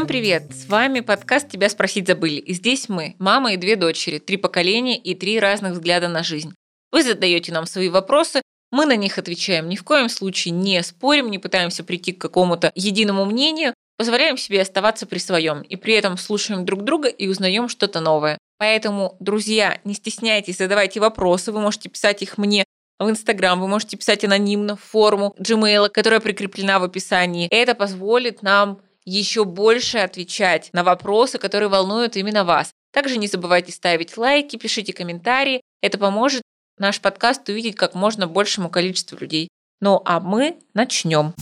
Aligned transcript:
Всем 0.00 0.06
привет! 0.06 0.44
С 0.54 0.66
вами 0.66 1.00
подкаст 1.00 1.50
«Тебя 1.50 1.68
спросить 1.68 2.06
забыли». 2.06 2.40
И 2.40 2.54
здесь 2.54 2.88
мы, 2.88 3.16
мама 3.18 3.52
и 3.52 3.58
две 3.58 3.76
дочери, 3.76 4.18
три 4.18 4.38
поколения 4.38 4.96
и 4.96 5.14
три 5.14 5.38
разных 5.38 5.74
взгляда 5.74 6.08
на 6.08 6.22
жизнь. 6.22 6.54
Вы 6.90 7.02
задаете 7.02 7.52
нам 7.52 7.66
свои 7.66 7.90
вопросы, 7.90 8.40
мы 8.70 8.86
на 8.86 8.96
них 8.96 9.18
отвечаем. 9.18 9.68
Ни 9.68 9.76
в 9.76 9.84
коем 9.84 10.08
случае 10.08 10.52
не 10.52 10.82
спорим, 10.82 11.30
не 11.30 11.38
пытаемся 11.38 11.84
прийти 11.84 12.12
к 12.12 12.18
какому-то 12.18 12.72
единому 12.74 13.26
мнению, 13.26 13.74
позволяем 13.98 14.38
себе 14.38 14.62
оставаться 14.62 15.04
при 15.04 15.18
своем 15.18 15.60
и 15.60 15.76
при 15.76 15.92
этом 15.92 16.16
слушаем 16.16 16.64
друг 16.64 16.82
друга 16.82 17.08
и 17.08 17.28
узнаем 17.28 17.68
что-то 17.68 18.00
новое. 18.00 18.38
Поэтому, 18.56 19.18
друзья, 19.20 19.82
не 19.84 19.92
стесняйтесь, 19.92 20.56
задавайте 20.56 20.98
вопросы, 21.00 21.52
вы 21.52 21.60
можете 21.60 21.90
писать 21.90 22.22
их 22.22 22.38
мне 22.38 22.64
в 22.98 23.10
Инстаграм, 23.10 23.60
вы 23.60 23.68
можете 23.68 23.98
писать 23.98 24.24
анонимно 24.24 24.76
в 24.76 24.82
форму 24.82 25.36
Gmail, 25.38 25.90
которая 25.90 26.20
прикреплена 26.20 26.78
в 26.78 26.84
описании. 26.84 27.48
Это 27.50 27.74
позволит 27.74 28.40
нам 28.40 28.80
еще 29.10 29.44
больше 29.44 29.98
отвечать 29.98 30.70
на 30.72 30.84
вопросы, 30.84 31.38
которые 31.38 31.68
волнуют 31.68 32.16
именно 32.16 32.44
вас. 32.44 32.70
Также 32.92 33.18
не 33.18 33.26
забывайте 33.26 33.72
ставить 33.72 34.16
лайки, 34.16 34.56
пишите 34.56 34.92
комментарии. 34.92 35.62
Это 35.82 35.98
поможет 35.98 36.42
наш 36.78 37.00
подкаст 37.00 37.48
увидеть 37.48 37.74
как 37.74 37.94
можно 37.94 38.28
большему 38.28 38.70
количеству 38.70 39.18
людей. 39.18 39.48
Ну 39.80 40.00
а 40.04 40.20
мы 40.20 40.58
начнем. 40.74 41.34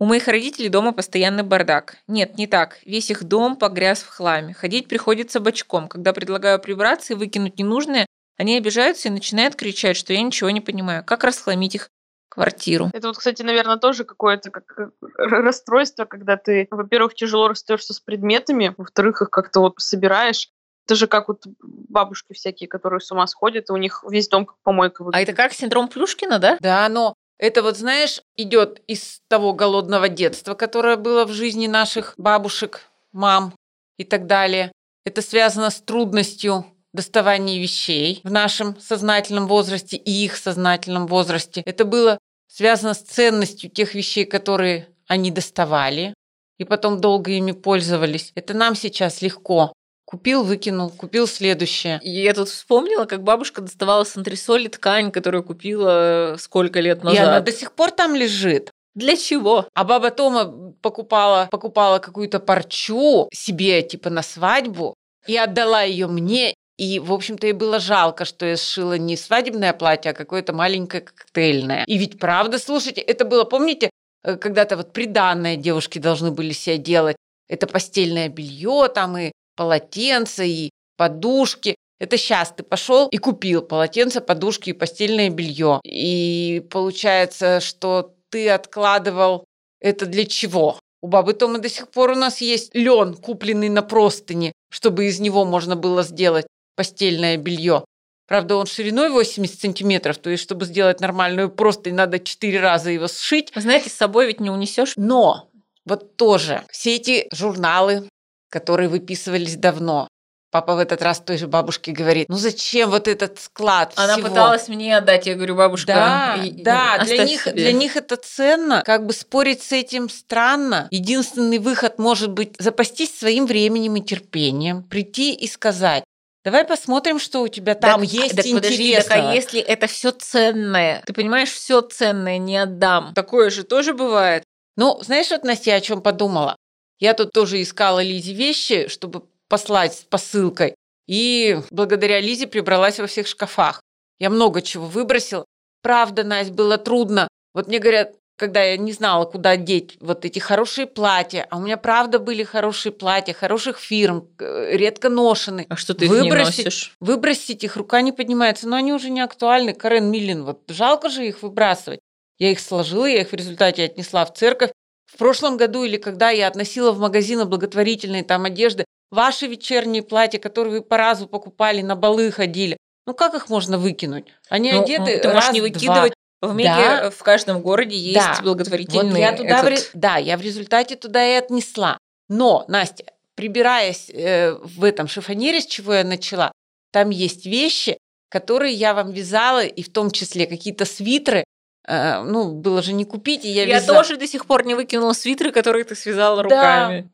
У 0.00 0.04
моих 0.04 0.26
родителей 0.26 0.68
дома 0.68 0.92
постоянный 0.92 1.44
бардак. 1.44 1.98
Нет, 2.08 2.36
не 2.36 2.48
так. 2.48 2.80
Весь 2.84 3.10
их 3.10 3.22
дом 3.22 3.54
погряз 3.54 4.02
в 4.02 4.08
хламе. 4.08 4.52
Ходить 4.54 4.88
приходится 4.88 5.38
бочком. 5.38 5.86
Когда 5.86 6.12
предлагаю 6.12 6.58
прибраться 6.58 7.12
и 7.12 7.16
выкинуть 7.16 7.58
ненужное, 7.58 8.06
они 8.42 8.56
обижаются 8.56 9.08
и 9.08 9.12
начинают 9.12 9.54
кричать, 9.54 9.96
что 9.96 10.12
я 10.12 10.20
ничего 10.20 10.50
не 10.50 10.60
понимаю. 10.60 11.04
Как 11.04 11.22
расхламить 11.22 11.76
их 11.76 11.90
квартиру. 12.28 12.90
Это 12.92 13.08
вот, 13.08 13.18
кстати, 13.18 13.42
наверное, 13.42 13.76
тоже 13.76 14.04
какое-то 14.04 14.50
как 14.50 14.90
расстройство, 15.16 16.06
когда 16.06 16.36
ты, 16.36 16.66
во-первых, 16.70 17.14
тяжело 17.14 17.48
расстаешься 17.48 17.94
с 17.94 18.00
предметами, 18.00 18.74
во-вторых, 18.76 19.22
их 19.22 19.30
как-то 19.30 19.60
вот 19.60 19.74
собираешь. 19.78 20.48
Это 20.86 20.96
же 20.96 21.06
как 21.06 21.28
вот 21.28 21.42
бабушки 21.62 22.32
всякие, 22.32 22.68
которые 22.68 23.00
с 23.00 23.12
ума 23.12 23.26
сходят, 23.28 23.68
и 23.68 23.72
у 23.72 23.76
них 23.76 24.02
весь 24.08 24.28
дом 24.28 24.46
как 24.46 24.56
помойка 24.64 25.04
выглядит. 25.04 25.28
А 25.28 25.30
это 25.30 25.36
как 25.40 25.52
синдром 25.52 25.88
Плюшкина, 25.88 26.38
да? 26.38 26.56
Да, 26.60 26.88
но 26.88 27.14
это 27.38 27.62
вот, 27.62 27.76
знаешь, 27.76 28.20
идет 28.36 28.80
из 28.88 29.20
того 29.28 29.52
голодного 29.52 30.08
детства, 30.08 30.54
которое 30.54 30.96
было 30.96 31.26
в 31.26 31.32
жизни 31.32 31.68
наших 31.68 32.14
бабушек, 32.16 32.80
мам 33.12 33.54
и 33.98 34.04
так 34.04 34.26
далее. 34.26 34.72
Это 35.04 35.22
связано 35.22 35.70
с 35.70 35.80
трудностью 35.80 36.64
доставания 36.92 37.60
вещей 37.60 38.20
в 38.24 38.30
нашем 38.30 38.78
сознательном 38.80 39.46
возрасте 39.46 39.96
и 39.96 40.10
их 40.10 40.36
сознательном 40.36 41.06
возрасте. 41.06 41.62
Это 41.64 41.84
было 41.84 42.18
связано 42.48 42.94
с 42.94 43.00
ценностью 43.00 43.70
тех 43.70 43.94
вещей, 43.94 44.24
которые 44.24 44.88
они 45.06 45.30
доставали, 45.30 46.14
и 46.58 46.64
потом 46.64 47.00
долго 47.00 47.32
ими 47.32 47.52
пользовались. 47.52 48.32
Это 48.34 48.54
нам 48.54 48.74
сейчас 48.74 49.22
легко. 49.22 49.72
Купил, 50.04 50.44
выкинул, 50.44 50.90
купил 50.90 51.26
следующее. 51.26 51.98
И 52.02 52.10
я 52.10 52.34
тут 52.34 52.48
вспомнила, 52.48 53.06
как 53.06 53.22
бабушка 53.22 53.62
доставала 53.62 54.04
с 54.04 54.16
антресоли 54.16 54.68
ткань, 54.68 55.10
которую 55.10 55.42
купила 55.42 56.36
сколько 56.38 56.80
лет 56.80 57.02
назад. 57.02 57.18
И 57.18 57.22
она 57.22 57.40
до 57.40 57.52
сих 57.52 57.72
пор 57.72 57.92
там 57.92 58.14
лежит. 58.14 58.70
Для 58.94 59.16
чего? 59.16 59.66
А 59.72 59.84
баба 59.84 60.10
Тома 60.10 60.74
покупала, 60.82 61.48
покупала 61.50 61.98
какую-то 61.98 62.40
парчу 62.40 63.28
себе, 63.32 63.82
типа, 63.82 64.10
на 64.10 64.22
свадьбу, 64.22 64.94
и 65.26 65.36
отдала 65.36 65.82
ее 65.82 66.08
мне. 66.08 66.54
И, 66.82 66.98
в 66.98 67.12
общем-то, 67.12 67.46
ей 67.46 67.52
было 67.52 67.78
жалко, 67.78 68.24
что 68.24 68.44
я 68.44 68.56
сшила 68.56 68.98
не 68.98 69.16
свадебное 69.16 69.72
платье, 69.72 70.10
а 70.10 70.14
какое-то 70.14 70.52
маленькое 70.52 71.04
коктейльное. 71.04 71.84
И 71.86 71.96
ведь 71.96 72.18
правда, 72.18 72.58
слушайте, 72.58 73.00
это 73.00 73.24
было, 73.24 73.44
помните, 73.44 73.88
э, 74.24 74.36
когда-то 74.36 74.76
вот 74.76 74.92
приданное 74.92 75.54
девушки 75.54 76.00
должны 76.00 76.32
были 76.32 76.50
себе 76.50 76.78
делать. 76.78 77.14
Это 77.48 77.68
постельное 77.68 78.28
белье 78.28 78.88
там 78.92 79.16
и 79.16 79.30
полотенца 79.56 80.42
и 80.42 80.70
подушки. 80.96 81.76
Это 82.00 82.16
сейчас 82.16 82.50
ты 82.50 82.64
пошел 82.64 83.06
и 83.06 83.16
купил 83.18 83.62
полотенце, 83.62 84.20
подушки 84.20 84.70
и 84.70 84.72
постельное 84.72 85.30
белье. 85.30 85.80
И 85.84 86.66
получается, 86.68 87.60
что 87.60 88.12
ты 88.28 88.50
откладывал 88.50 89.44
это 89.80 90.06
для 90.06 90.24
чего? 90.24 90.80
У 91.00 91.06
бабы 91.06 91.34
Тома 91.34 91.58
до 91.58 91.68
сих 91.68 91.92
пор 91.92 92.10
у 92.10 92.16
нас 92.16 92.40
есть 92.40 92.74
лен, 92.74 93.14
купленный 93.14 93.68
на 93.68 93.82
простыни, 93.82 94.52
чтобы 94.68 95.06
из 95.06 95.20
него 95.20 95.44
можно 95.44 95.76
было 95.76 96.02
сделать 96.02 96.46
постельное 96.76 97.36
белье. 97.36 97.84
Правда, 98.28 98.56
он 98.56 98.66
шириной 98.66 99.10
80 99.10 99.60
сантиметров, 99.60 100.16
то 100.18 100.30
есть, 100.30 100.42
чтобы 100.42 100.64
сделать 100.64 101.00
нормальную 101.00 101.50
простынь, 101.50 101.94
надо 101.94 102.18
4 102.18 102.60
раза 102.60 102.90
его 102.90 103.08
сшить. 103.08 103.54
Вы 103.54 103.60
знаете, 103.60 103.90
с 103.90 103.94
собой 103.94 104.26
ведь 104.26 104.40
не 104.40 104.48
унесешь. 104.48 104.94
Но 104.96 105.50
вот 105.84 106.16
тоже 106.16 106.62
все 106.70 106.96
эти 106.96 107.28
журналы, 107.32 108.08
которые 108.48 108.88
выписывались 108.88 109.56
давно. 109.56 110.08
Папа 110.52 110.76
в 110.76 110.78
этот 110.80 111.00
раз 111.00 111.18
той 111.20 111.38
же 111.38 111.46
бабушке 111.46 111.92
говорит, 111.92 112.28
ну 112.28 112.36
зачем 112.36 112.90
вот 112.90 113.08
этот 113.08 113.40
склад 113.40 113.94
Она 113.96 114.14
всего? 114.14 114.28
пыталась 114.28 114.68
мне 114.68 114.98
отдать, 114.98 115.26
я 115.26 115.34
говорю, 115.34 115.56
бабушка. 115.56 115.94
Да, 115.94 116.44
и, 116.44 116.50
да, 116.50 116.98
для 116.98 117.24
них, 117.24 117.48
для 117.54 117.72
них 117.72 117.96
это 117.96 118.16
ценно. 118.16 118.82
Как 118.84 119.06
бы 119.06 119.14
спорить 119.14 119.62
с 119.62 119.72
этим 119.72 120.10
странно. 120.10 120.88
Единственный 120.90 121.58
выход 121.58 121.98
может 121.98 122.32
быть 122.32 122.54
запастись 122.58 123.18
своим 123.18 123.46
временем 123.46 123.96
и 123.96 124.02
терпением, 124.02 124.82
прийти 124.82 125.32
и 125.32 125.48
сказать, 125.48 126.04
Давай 126.44 126.64
посмотрим, 126.64 127.20
что 127.20 127.42
у 127.42 127.48
тебя 127.48 127.74
там 127.76 128.00
так, 128.00 128.10
есть 128.10 128.36
так, 128.36 128.46
интересного. 128.46 129.22
так, 129.22 129.30
а 129.30 129.34
если 129.34 129.60
это 129.60 129.86
все 129.86 130.10
ценное? 130.10 131.02
Ты 131.06 131.12
понимаешь, 131.12 131.50
все 131.50 131.80
ценное 131.82 132.38
не 132.38 132.56
отдам. 132.56 133.14
Такое 133.14 133.50
же 133.50 133.62
тоже 133.62 133.94
бывает. 133.94 134.42
Ну, 134.76 134.98
знаешь, 135.02 135.30
вот, 135.30 135.44
Настя, 135.44 135.76
о 135.76 135.80
чем 135.80 136.02
подумала? 136.02 136.56
Я 136.98 137.14
тут 137.14 137.32
тоже 137.32 137.62
искала 137.62 138.02
Лизе 138.02 138.32
вещи, 138.32 138.88
чтобы 138.88 139.22
послать 139.48 139.94
с 139.94 140.00
посылкой. 140.02 140.74
И 141.06 141.60
благодаря 141.70 142.20
Лизе 142.20 142.46
прибралась 142.46 142.98
во 142.98 143.06
всех 143.06 143.26
шкафах. 143.26 143.80
Я 144.18 144.30
много 144.30 144.62
чего 144.62 144.86
выбросила. 144.86 145.44
Правда, 145.82 146.24
Настя, 146.24 146.52
было 146.52 146.78
трудно. 146.78 147.28
Вот 147.54 147.68
мне 147.68 147.78
говорят, 147.78 148.14
когда 148.42 148.64
я 148.64 148.76
не 148.76 148.90
знала, 148.90 149.24
куда 149.24 149.56
деть 149.56 149.96
вот 150.00 150.24
эти 150.24 150.40
хорошие 150.40 150.88
платья, 150.88 151.46
а 151.48 151.58
у 151.58 151.60
меня 151.60 151.76
правда 151.76 152.18
были 152.18 152.42
хорошие 152.42 152.90
платья, 152.90 153.32
хороших 153.32 153.78
фирм, 153.78 154.26
редко 154.40 155.08
ношены. 155.10 155.64
А 155.68 155.76
что 155.76 155.94
ты 155.94 156.08
выбросить, 156.08 156.58
их 156.58 156.58
не 156.58 156.64
носишь? 156.64 156.96
Выбросить 156.98 157.62
их, 157.62 157.76
рука 157.76 158.00
не 158.00 158.10
поднимается, 158.10 158.66
но 158.66 158.74
они 158.74 158.92
уже 158.92 159.10
не 159.10 159.20
актуальны. 159.20 159.74
Карен 159.74 160.10
Миллин, 160.10 160.42
вот 160.42 160.58
жалко 160.66 161.08
же 161.08 161.24
их 161.24 161.44
выбрасывать. 161.44 162.00
Я 162.40 162.50
их 162.50 162.58
сложила, 162.58 163.06
я 163.06 163.20
их 163.20 163.30
в 163.30 163.34
результате 163.34 163.84
отнесла 163.84 164.24
в 164.24 164.34
церковь, 164.34 164.72
в 165.06 165.16
прошлом 165.18 165.56
году 165.56 165.84
или 165.84 165.96
когда 165.96 166.30
я 166.30 166.48
относила 166.48 166.90
в 166.90 166.98
магазины 166.98 167.44
благотворительные 167.44 168.24
там 168.24 168.44
одежды, 168.44 168.86
ваши 169.12 169.46
вечерние 169.46 170.02
платья, 170.02 170.40
которые 170.40 170.80
вы 170.80 170.82
по 170.82 170.96
разу 170.96 171.28
покупали, 171.28 171.80
на 171.80 171.94
балы 171.94 172.32
ходили, 172.32 172.76
ну 173.06 173.14
как 173.14 173.34
их 173.34 173.48
можно 173.48 173.78
выкинуть? 173.78 174.32
Они 174.48 174.72
ну, 174.72 174.82
одеты 174.82 175.20
Ты 175.20 175.28
раз, 175.28 175.34
можешь 175.34 175.52
не 175.52 175.60
выкидывать. 175.60 176.12
Два. 176.12 176.21
В 176.42 176.54
мире 176.54 176.70
да. 176.70 177.10
в 177.10 177.22
каждом 177.22 177.62
городе 177.62 177.96
есть 177.96 178.18
да. 178.18 178.38
благотворительные. 178.42 179.10
Вот 179.10 179.18
я 179.18 179.36
туда 179.36 179.60
этот... 179.60 179.84
в... 179.84 179.90
Да, 179.94 180.16
я 180.16 180.36
в 180.36 180.42
результате 180.42 180.96
туда 180.96 181.24
и 181.24 181.34
отнесла. 181.34 181.96
Но, 182.28 182.64
Настя, 182.68 183.04
прибираясь 183.34 184.10
э, 184.10 184.52
в 184.52 184.84
этом 184.84 185.08
шифонере, 185.08 185.60
с 185.60 185.66
чего 185.66 185.94
я 185.94 186.04
начала, 186.04 186.52
там 186.90 187.10
есть 187.10 187.46
вещи, 187.46 187.96
которые 188.28 188.74
я 188.74 188.92
вам 188.92 189.12
вязала, 189.12 189.64
и 189.64 189.82
в 189.82 189.92
том 189.92 190.10
числе 190.10 190.46
какие-то 190.46 190.84
свитеры, 190.84 191.44
Э, 191.86 192.22
ну, 192.22 192.52
было 192.52 192.82
же 192.82 192.92
не 192.92 193.04
купить, 193.04 193.44
и 193.44 193.48
я 193.48 193.64
Я 193.64 193.80
вязала. 193.80 193.98
тоже 193.98 194.16
до 194.16 194.26
сих 194.26 194.46
пор 194.46 194.64
не 194.64 194.74
выкинула 194.74 195.12
свитеры, 195.12 195.50
которые 195.50 195.84
ты 195.84 195.94
связала 195.94 196.42
руками. 196.42 197.02
Да, 197.02 197.08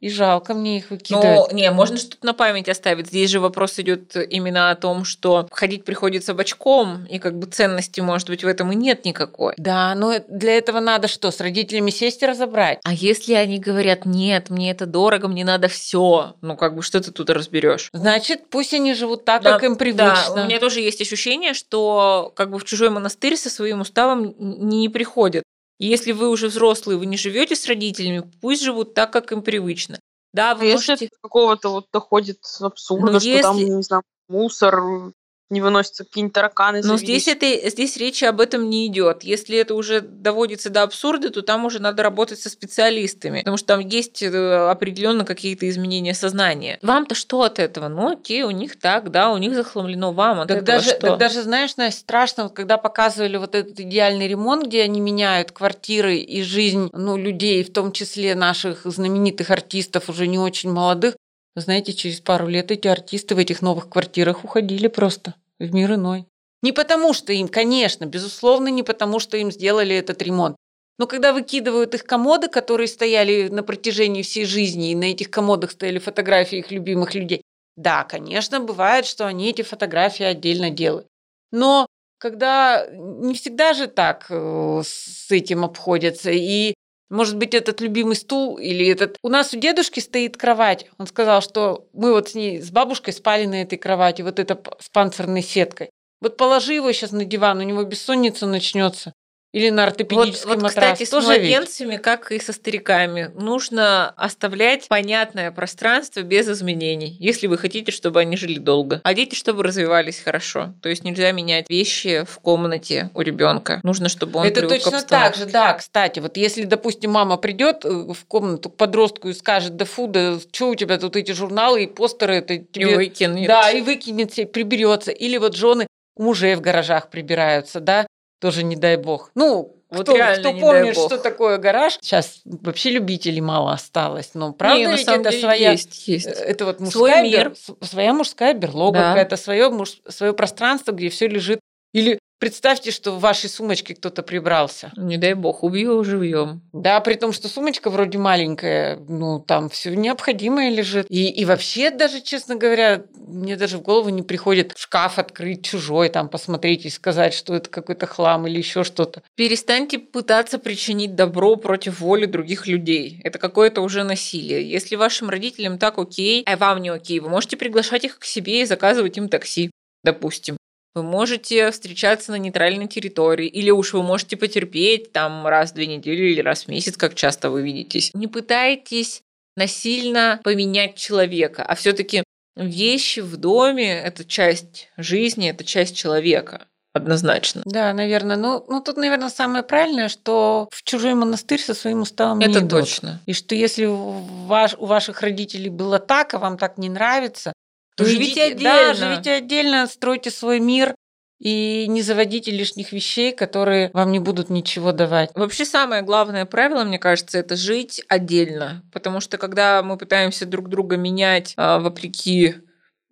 и 0.00 0.08
жалко 0.08 0.54
мне 0.54 0.78
их 0.78 0.90
выкидывать. 0.90 1.50
Ну, 1.50 1.56
не, 1.56 1.70
можно 1.70 1.96
что-то 1.96 2.24
на 2.26 2.34
память 2.34 2.68
оставить. 2.68 3.08
Здесь 3.08 3.30
же 3.30 3.40
вопрос 3.40 3.78
идет 3.78 4.16
именно 4.16 4.70
о 4.70 4.74
том, 4.76 5.04
что 5.04 5.48
ходить 5.50 5.84
приходится 5.84 6.34
бочком, 6.34 7.06
и 7.06 7.18
как 7.18 7.38
бы 7.38 7.46
ценности, 7.46 8.00
может 8.00 8.28
быть, 8.28 8.44
в 8.44 8.46
этом 8.46 8.72
и 8.72 8.76
нет 8.76 9.04
никакой. 9.04 9.54
Да, 9.56 9.94
но 9.94 10.14
для 10.28 10.56
этого 10.58 10.80
надо 10.80 11.08
что, 11.08 11.30
с 11.30 11.40
родителями 11.40 11.90
сесть 11.90 12.22
и 12.22 12.26
разобрать? 12.26 12.80
А 12.84 12.92
если 12.92 13.34
они 13.34 13.58
говорят, 13.58 14.04
нет, 14.04 14.50
мне 14.50 14.70
это 14.70 14.86
дорого, 14.86 15.28
мне 15.28 15.44
надо 15.44 15.68
все, 15.68 16.34
ну 16.40 16.56
как 16.56 16.76
бы 16.76 16.82
что 16.82 17.00
ты 17.00 17.10
тут 17.10 17.30
разберешь? 17.30 17.88
Значит, 17.92 18.48
пусть 18.50 18.74
они 18.74 18.94
живут 18.94 19.24
так, 19.24 19.42
да, 19.42 19.52
как 19.52 19.64
им 19.64 19.76
привычно. 19.76 20.34
Да, 20.34 20.42
у 20.42 20.44
меня 20.44 20.58
тоже 20.58 20.80
есть 20.80 21.00
ощущение, 21.00 21.54
что 21.54 22.32
как 22.36 22.50
бы 22.50 22.58
в 22.58 22.64
чужой 22.64 22.90
монастырь 22.90 23.36
со 23.36 23.50
своим 23.50 23.80
уставом 23.80 24.34
не 24.38 24.88
приходят. 24.88 25.44
Если 25.84 26.12
вы 26.12 26.28
уже 26.28 26.48
взрослые, 26.48 26.98
вы 26.98 27.06
не 27.06 27.16
живете 27.16 27.56
с 27.56 27.66
родителями, 27.66 28.30
пусть 28.40 28.62
живут 28.62 28.94
так, 28.94 29.12
как 29.12 29.32
им 29.32 29.42
привычно. 29.42 29.98
Да, 30.32 30.54
вы 30.54 30.70
а 30.70 30.74
можете... 30.74 30.92
если 30.92 31.10
какого-то 31.20 31.68
вот 31.68 31.86
доходит 31.92 32.38
абсурда, 32.60 33.12
ну, 33.12 33.20
что 33.20 33.28
если... 33.28 33.42
там, 33.42 33.56
не 33.56 33.82
знаю, 33.82 34.02
мусор, 34.28 35.12
не 35.50 35.60
выносятся 35.60 36.04
какие-нибудь 36.04 36.34
тараканы. 36.34 36.78
Но 36.78 36.96
завелись. 36.96 37.22
здесь, 37.22 37.28
это, 37.28 37.70
здесь 37.70 37.96
речи 37.96 38.24
об 38.24 38.40
этом 38.40 38.68
не 38.70 38.86
идет. 38.86 39.22
Если 39.22 39.58
это 39.58 39.74
уже 39.74 40.00
доводится 40.00 40.70
до 40.70 40.82
абсурда, 40.82 41.30
то 41.30 41.42
там 41.42 41.64
уже 41.64 41.80
надо 41.80 42.02
работать 42.02 42.40
со 42.40 42.48
специалистами, 42.48 43.40
потому 43.40 43.56
что 43.56 43.66
там 43.68 43.80
есть 43.80 44.22
э, 44.22 44.70
определенно 44.70 45.24
какие-то 45.24 45.68
изменения 45.68 46.14
сознания. 46.14 46.78
Вам-то 46.82 47.14
что 47.14 47.42
от 47.42 47.58
этого? 47.58 47.88
Ну 47.88 48.12
окей, 48.12 48.42
у 48.42 48.50
них 48.50 48.78
так, 48.78 49.10
да, 49.10 49.30
у 49.30 49.38
них 49.38 49.54
захламлено 49.54 50.12
вам. 50.12 50.40
От 50.40 50.48
Так 50.48 50.58
этого 50.58 50.78
даже, 50.78 50.90
что? 50.90 51.00
так 51.00 51.18
даже, 51.18 51.42
знаешь, 51.42 51.76
Настя, 51.76 52.00
страшно, 52.00 52.42
вот 52.44 52.54
когда 52.54 52.78
показывали 52.78 53.36
вот 53.36 53.54
этот 53.54 53.78
идеальный 53.80 54.28
ремонт, 54.28 54.66
где 54.66 54.82
они 54.82 55.00
меняют 55.00 55.52
квартиры 55.52 56.16
и 56.16 56.42
жизнь 56.42 56.90
ну, 56.92 57.16
людей, 57.16 57.62
в 57.62 57.72
том 57.72 57.92
числе 57.92 58.34
наших 58.34 58.84
знаменитых 58.84 59.50
артистов, 59.50 60.08
уже 60.08 60.26
не 60.26 60.38
очень 60.38 60.70
молодых, 60.70 61.14
знаете, 61.60 61.92
через 61.92 62.20
пару 62.20 62.48
лет 62.48 62.70
эти 62.70 62.88
артисты 62.88 63.34
в 63.34 63.38
этих 63.38 63.62
новых 63.62 63.88
квартирах 63.88 64.44
уходили 64.44 64.88
просто 64.88 65.34
в 65.58 65.72
мир 65.72 65.94
иной. 65.94 66.26
Не 66.62 66.72
потому, 66.72 67.12
что 67.12 67.32
им, 67.32 67.48
конечно, 67.48 68.06
безусловно, 68.06 68.68
не 68.68 68.82
потому, 68.82 69.20
что 69.20 69.36
им 69.36 69.52
сделали 69.52 69.94
этот 69.94 70.22
ремонт. 70.22 70.56
Но 70.98 71.06
когда 71.06 71.32
выкидывают 71.32 71.94
их 71.94 72.04
комоды, 72.04 72.48
которые 72.48 72.86
стояли 72.86 73.48
на 73.48 73.62
протяжении 73.62 74.22
всей 74.22 74.44
жизни, 74.44 74.90
и 74.90 74.94
на 74.94 75.04
этих 75.04 75.30
комодах 75.30 75.72
стояли 75.72 75.98
фотографии 75.98 76.58
их 76.58 76.70
любимых 76.70 77.14
людей, 77.14 77.42
да, 77.76 78.04
конечно, 78.04 78.60
бывает, 78.60 79.04
что 79.04 79.26
они 79.26 79.50
эти 79.50 79.62
фотографии 79.62 80.24
отдельно 80.24 80.70
делают. 80.70 81.08
Но 81.50 81.86
когда 82.18 82.86
не 82.90 83.34
всегда 83.34 83.74
же 83.74 83.88
так 83.88 84.26
э, 84.30 84.82
с 84.84 85.30
этим 85.30 85.64
обходятся, 85.64 86.30
и 86.30 86.74
может 87.10 87.36
быть, 87.36 87.54
этот 87.54 87.80
любимый 87.80 88.16
стул 88.16 88.56
или 88.56 88.86
этот... 88.86 89.18
У 89.22 89.28
нас 89.28 89.52
у 89.52 89.58
дедушки 89.58 90.00
стоит 90.00 90.36
кровать. 90.36 90.86
Он 90.98 91.06
сказал, 91.06 91.42
что 91.42 91.86
мы 91.92 92.12
вот 92.12 92.30
с 92.30 92.34
ней, 92.34 92.60
с 92.60 92.70
бабушкой 92.70 93.12
спали 93.12 93.46
на 93.46 93.62
этой 93.62 93.78
кровати, 93.78 94.22
вот 94.22 94.38
это 94.38 94.60
с 94.80 94.88
панцирной 94.88 95.42
сеткой. 95.42 95.90
Вот 96.20 96.36
положи 96.36 96.74
его 96.74 96.90
сейчас 96.92 97.12
на 97.12 97.24
диван, 97.24 97.58
у 97.58 97.62
него 97.62 97.84
бессонница 97.84 98.46
начнется. 98.46 99.12
Или 99.54 99.70
на 99.70 99.82
Вот, 99.84 99.90
ортопедический 99.92 100.48
вот, 100.48 100.62
матрас. 100.62 100.72
кстати, 100.72 101.04
с 101.04 101.10
Тоже 101.10 101.28
ведь. 101.38 101.42
младенцами, 101.42 101.96
как 101.96 102.32
и 102.32 102.40
со 102.40 102.52
стариками, 102.52 103.30
нужно 103.36 104.10
оставлять 104.16 104.88
понятное 104.88 105.52
пространство 105.52 106.22
без 106.22 106.48
изменений, 106.48 107.16
если 107.20 107.46
вы 107.46 107.56
хотите, 107.56 107.92
чтобы 107.92 108.18
они 108.18 108.36
жили 108.36 108.58
долго. 108.58 109.00
А 109.04 109.14
дети, 109.14 109.36
чтобы 109.36 109.62
развивались 109.62 110.18
хорошо. 110.18 110.74
То 110.82 110.88
есть 110.88 111.04
нельзя 111.04 111.30
менять 111.30 111.70
вещи 111.70 112.24
в 112.28 112.40
комнате 112.40 113.10
у 113.14 113.20
ребенка. 113.20 113.78
Нужно, 113.84 114.08
чтобы 114.08 114.40
он 114.40 114.46
Это 114.46 114.66
точно 114.66 115.00
так 115.02 115.36
же, 115.36 115.46
да, 115.46 115.74
кстати. 115.74 116.18
Вот 116.18 116.36
если, 116.36 116.64
допустим, 116.64 117.12
мама 117.12 117.36
придет 117.36 117.84
в 117.84 118.16
комнату 118.26 118.70
к 118.70 118.76
подростку 118.76 119.28
и 119.28 119.34
скажет, 119.34 119.76
да 119.76 119.84
фу, 119.84 120.08
да 120.08 120.36
что 120.52 120.70
у 120.70 120.74
тебя 120.74 120.98
тут 120.98 121.14
эти 121.14 121.30
журналы 121.30 121.84
и 121.84 121.86
постеры, 121.86 122.34
это 122.38 122.54
И 122.54 122.64
тебе... 122.64 122.96
выкинет. 122.96 123.46
Да, 123.46 123.70
и 123.70 123.82
выкинет 123.82 124.34
приберется. 124.50 125.12
Или 125.12 125.36
вот 125.36 125.54
жены 125.54 125.86
мужей 126.16 126.54
в 126.56 126.60
гаражах 126.60 127.08
прибираются, 127.10 127.80
да, 127.80 128.06
тоже 128.40 128.62
не 128.64 128.76
дай 128.76 128.96
бог. 128.96 129.30
Ну, 129.34 129.76
Вот 129.90 130.02
кто, 130.02 130.16
реально 130.16 130.40
кто 130.40 130.50
не 130.50 130.60
дай 130.60 130.70
помнит, 130.82 130.94
бог. 130.96 131.06
что 131.06 131.18
такое 131.18 131.58
гараж, 131.58 131.98
сейчас 132.00 132.40
вообще 132.44 132.90
любителей 132.90 133.40
мало 133.40 133.72
осталось, 133.72 134.30
но 134.34 134.52
правда 134.52 134.78
Не, 134.80 134.86
на 134.88 134.96
ведь 134.96 135.04
самом 135.06 135.20
это 135.22 135.30
деле 135.30 135.42
своя... 135.42 135.70
есть, 135.72 136.08
есть. 136.08 136.26
э, 136.26 136.30
Это 136.30 136.64
вот 136.66 136.76
Свой 136.78 137.10
мужская, 137.10 137.22
мир. 137.22 137.48
бер- 137.50 137.86
своя 137.86 138.12
мужская 138.12 138.54
берлога, 138.54 138.98
Да. 138.98 139.08
какая-то 139.10 139.36
свое, 139.36 139.70
муж, 139.70 139.98
свое 140.08 140.32
пространство, 140.32 140.92
где 140.92 141.08
все 141.10 141.28
лежит. 141.28 141.60
Или 141.94 142.18
представьте, 142.40 142.90
что 142.90 143.12
в 143.12 143.20
вашей 143.20 143.48
сумочке 143.48 143.94
кто-то 143.94 144.22
прибрался. 144.24 144.92
Не 144.96 145.16
дай 145.16 145.34
бог, 145.34 145.62
убью 145.62 146.02
живьем. 146.02 146.60
Да, 146.72 147.00
при 147.00 147.14
том, 147.14 147.32
что 147.32 147.48
сумочка 147.48 147.88
вроде 147.88 148.18
маленькая, 148.18 148.98
ну, 149.08 149.38
там 149.38 149.70
все 149.70 149.94
необходимое 149.94 150.70
лежит. 150.70 151.06
И, 151.08 151.30
и 151.30 151.44
вообще, 151.44 151.90
даже, 151.90 152.20
честно 152.20 152.56
говоря, 152.56 153.04
мне 153.16 153.56
даже 153.56 153.78
в 153.78 153.82
голову 153.82 154.08
не 154.08 154.22
приходит 154.22 154.74
шкаф 154.76 155.20
открыть 155.20 155.64
чужой, 155.64 156.08
там 156.08 156.28
посмотреть 156.28 156.84
и 156.84 156.90
сказать, 156.90 157.32
что 157.32 157.54
это 157.54 157.70
какой-то 157.70 158.06
хлам 158.06 158.46
или 158.48 158.58
еще 158.58 158.82
что-то. 158.82 159.22
Перестаньте 159.36 160.00
пытаться 160.00 160.58
причинить 160.58 161.14
добро 161.14 161.54
против 161.54 162.00
воли 162.00 162.26
других 162.26 162.66
людей. 162.66 163.20
Это 163.22 163.38
какое-то 163.38 163.82
уже 163.82 164.02
насилие. 164.02 164.68
Если 164.68 164.96
вашим 164.96 165.30
родителям 165.30 165.78
так 165.78 165.96
окей, 165.96 166.42
а 166.44 166.56
вам 166.56 166.82
не 166.82 166.88
окей, 166.88 167.20
вы 167.20 167.28
можете 167.28 167.56
приглашать 167.56 168.04
их 168.04 168.18
к 168.18 168.24
себе 168.24 168.62
и 168.62 168.66
заказывать 168.66 169.16
им 169.16 169.28
такси, 169.28 169.70
допустим. 170.02 170.56
Вы 170.94 171.02
можете 171.02 171.70
встречаться 171.70 172.30
на 172.30 172.36
нейтральной 172.36 172.86
территории, 172.86 173.48
или 173.48 173.70
уж 173.70 173.92
вы 173.92 174.02
можете 174.02 174.36
потерпеть 174.36 175.12
там 175.12 175.46
раз 175.46 175.72
в 175.72 175.74
две 175.74 175.86
недели 175.86 176.30
или 176.30 176.40
раз 176.40 176.64
в 176.64 176.68
месяц, 176.68 176.96
как 176.96 177.14
часто 177.14 177.50
вы 177.50 177.62
видитесь. 177.62 178.10
Не 178.14 178.28
пытайтесь 178.28 179.22
насильно 179.56 180.40
поменять 180.44 180.96
человека, 180.96 181.64
а 181.64 181.74
все-таки 181.74 182.22
вещи 182.56 183.20
в 183.20 183.36
доме– 183.36 183.90
это 184.04 184.24
часть 184.24 184.88
жизни, 184.96 185.50
это 185.50 185.64
часть 185.64 185.96
человека. 185.96 186.66
Однозначно. 186.92 187.62
Да, 187.64 187.92
наверное. 187.92 188.36
Ну, 188.36 188.64
ну 188.68 188.80
тут, 188.80 188.96
наверное, 188.96 189.28
самое 189.28 189.64
правильное, 189.64 190.08
что 190.08 190.68
в 190.70 190.84
чужой 190.84 191.14
монастырь 191.14 191.60
со 191.60 191.74
своим 191.74 192.02
уставом 192.02 192.38
не 192.38 192.46
Это 192.46 192.60
идут. 192.60 192.70
точно. 192.70 193.20
И 193.26 193.32
что 193.32 193.56
если 193.56 193.86
ваш, 193.88 194.76
у 194.78 194.86
ваших 194.86 195.20
родителей 195.20 195.70
было 195.70 195.98
так, 195.98 196.34
а 196.34 196.38
вам 196.38 196.56
так 196.56 196.78
не 196.78 196.88
нравится, 196.88 197.52
то 197.96 198.04
Живите 198.04 198.50
идите- 198.52 198.64
Да, 198.64 198.90
отдельно. 198.90 198.94
живите 199.12 199.32
отдельно, 199.32 199.86
стройте 199.86 200.30
свой 200.30 200.60
мир 200.60 200.94
и 201.40 201.86
не 201.88 202.00
заводите 202.02 202.50
лишних 202.50 202.92
вещей, 202.92 203.32
которые 203.32 203.90
вам 203.92 204.12
не 204.12 204.18
будут 204.18 204.50
ничего 204.50 204.92
давать. 204.92 205.30
Вообще 205.34 205.64
самое 205.64 206.02
главное 206.02 206.46
правило, 206.46 206.84
мне 206.84 206.98
кажется, 206.98 207.38
это 207.38 207.56
жить 207.56 208.02
отдельно. 208.08 208.82
Потому 208.92 209.20
что 209.20 209.36
когда 209.36 209.82
мы 209.82 209.98
пытаемся 209.98 210.46
друг 210.46 210.68
друга 210.68 210.96
менять 210.96 211.52
а, 211.56 211.78
вопреки 211.80 212.54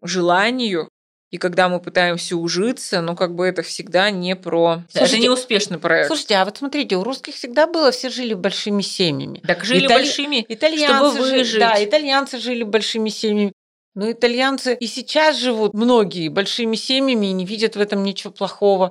желанию, 0.03 0.89
и 1.31 1.39
когда 1.39 1.69
мы 1.71 1.81
пытаемся 1.81 2.37
ужиться, 2.37 3.01
ну 3.01 3.17
как 3.17 3.35
бы 3.35 3.47
это 3.47 3.63
всегда 3.63 4.11
не 4.11 4.37
про... 4.37 4.83
Слушайте, 4.91 5.15
это 5.17 5.23
не 5.23 5.29
успешный 5.31 5.79
проект. 5.79 6.09
Слушайте, 6.09 6.35
а 6.37 6.45
вот 6.45 6.59
смотрите, 6.59 6.97
у 6.97 7.05
русских 7.05 7.35
всегда 7.35 7.67
было, 7.67 7.91
все 7.91 8.11
жили 8.11 8.35
большими 8.35 8.83
семьями. 8.83 9.41
так 9.47 9.65
жили 9.65 9.87
Итали- 9.87 10.03
большими, 10.03 10.45
Итальянцы 10.47 10.95
чтобы 10.95 11.27
жи- 11.27 11.39
выжить. 11.39 11.59
Да, 11.61 11.83
итальянцы 11.83 12.39
жили 12.39 12.65
большими 12.65 13.09
семьями. 13.09 13.53
Но 13.95 14.11
итальянцы 14.11 14.75
и 14.75 14.87
сейчас 14.87 15.37
живут 15.37 15.75
многие 15.75 16.29
большими 16.29 16.77
семьями 16.77 17.27
и 17.27 17.33
не 17.33 17.45
видят 17.45 17.77
в 17.77 17.81
этом 17.81 18.03
ничего 18.03 18.33
плохого. 18.33 18.91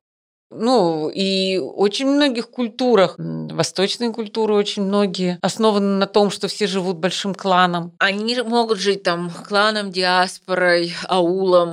Ну, 0.51 1.09
и 1.09 1.57
очень 1.57 2.07
многих 2.07 2.49
культурах, 2.49 3.15
восточные 3.17 4.11
культуры 4.11 4.53
очень 4.53 4.83
многие, 4.83 5.39
основаны 5.41 5.97
на 5.97 6.07
том, 6.07 6.29
что 6.29 6.49
все 6.49 6.67
живут 6.67 6.97
большим 6.97 7.33
кланом. 7.33 7.93
Они 7.99 8.39
могут 8.41 8.77
жить 8.77 9.01
там 9.01 9.31
кланом, 9.31 9.91
диаспорой, 9.91 10.93
аулом. 11.07 11.71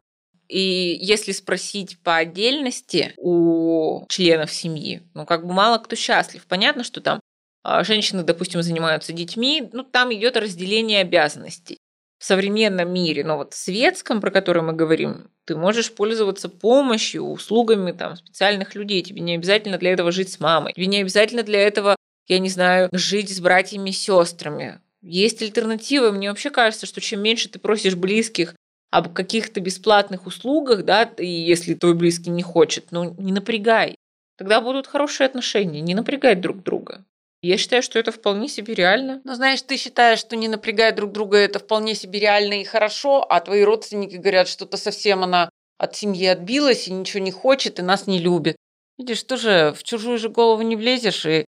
И 0.49 0.97
если 1.03 1.33
спросить 1.33 1.99
по 2.03 2.17
отдельности 2.17 3.15
у 3.19 4.07
членов 4.09 4.53
семьи, 4.53 5.03
ну 5.13 5.27
как 5.27 5.45
бы 5.47 5.53
мало 5.53 5.79
кто 5.79 5.97
счастлив. 5.97 6.47
Понятно, 6.47 6.85
что 6.85 7.01
там 7.01 7.21
а, 7.65 7.85
женщины, 7.85 8.23
допустим, 8.23 8.63
занимаются 8.63 9.13
детьми, 9.13 9.69
ну 9.73 9.83
там 9.83 10.15
идет 10.15 10.37
разделение 10.37 11.01
обязанностей. 11.03 11.79
В 12.19 12.25
современном 12.25 12.93
мире, 12.93 13.25
но 13.25 13.37
вот 13.37 13.55
в 13.55 13.57
светском, 13.57 14.21
про 14.21 14.31
который 14.31 14.63
мы 14.63 14.73
говорим, 14.73 15.31
ты 15.45 15.55
можешь 15.55 15.93
пользоваться 15.93 16.49
помощью, 16.49 17.23
услугами 17.23 17.93
там 17.93 18.17
специальных 18.17 18.75
людей. 18.75 19.03
Тебе 19.03 19.21
не 19.21 19.37
обязательно 19.37 19.79
для 19.79 19.93
этого 19.93 20.11
жить 20.11 20.33
с 20.33 20.41
мамой. 20.41 20.73
Тебе 20.73 20.87
не 20.87 21.01
обязательно 21.01 21.45
для 21.45 21.61
этого, 21.61 21.97
я 22.27 22.39
не 22.41 22.49
знаю, 22.49 22.89
жить 22.93 23.35
с 23.35 23.41
братьями 23.41 23.91
и 23.91 23.93
сестрами. 23.93 24.81
Есть 25.01 25.43
альтернативы. 25.43 26.11
Мне 26.11 26.29
вообще 26.29 26.51
кажется, 26.51 26.87
что 26.87 27.01
чем 27.01 27.23
меньше 27.23 27.49
ты 27.49 27.59
просишь 27.59 27.95
близких 27.95 28.55
об 28.91 29.13
каких-то 29.13 29.61
бесплатных 29.61 30.27
услугах, 30.27 30.85
да, 30.85 31.05
и 31.05 31.27
если 31.27 31.75
твой 31.75 31.95
близкий 31.95 32.31
не 32.31 32.43
хочет, 32.43 32.87
ну 32.91 33.15
не 33.19 33.33
напрягай. 33.33 33.97
Тогда 34.37 34.61
будут 34.61 34.87
хорошие 34.87 35.27
отношения, 35.27 35.81
не 35.81 35.95
напрягать 35.95 36.41
друг 36.41 36.63
друга. 36.63 37.05
Я 37.41 37.57
считаю, 37.57 37.83
что 37.83 37.99
это 37.99 38.11
вполне 38.11 38.49
себе 38.49 38.75
реально. 38.75 39.21
Ну, 39.25 39.35
знаешь, 39.35 39.63
ты 39.63 39.77
считаешь, 39.77 40.19
что 40.19 40.35
не 40.35 40.49
напрягая 40.49 40.93
друг 40.93 41.13
друга, 41.13 41.37
это 41.39 41.61
вполне 41.61 41.95
себе 41.95 42.19
реально 42.19 42.61
и 42.61 42.65
хорошо, 42.65 43.25
а 43.29 43.41
твои 43.41 43.63
родственники 43.63 44.17
говорят, 44.17 44.49
что-то 44.49 44.77
совсем 44.77 45.23
она 45.23 45.51
от 45.79 45.95
семьи 45.95 46.27
отбилась 46.27 46.89
и 46.89 46.93
ничего 46.93 47.23
не 47.23 47.31
хочет, 47.31 47.79
и 47.79 47.83
нас 47.83 48.09
не 48.09 48.19
любит. 48.19 48.57
Видишь, 48.99 49.23
тоже 49.23 49.73
в 49.77 49.85
чужую 49.85 50.19
же 50.19 50.29
голову 50.29 50.63
не 50.63 50.75
влезешь 50.75 51.25
и 51.27 51.45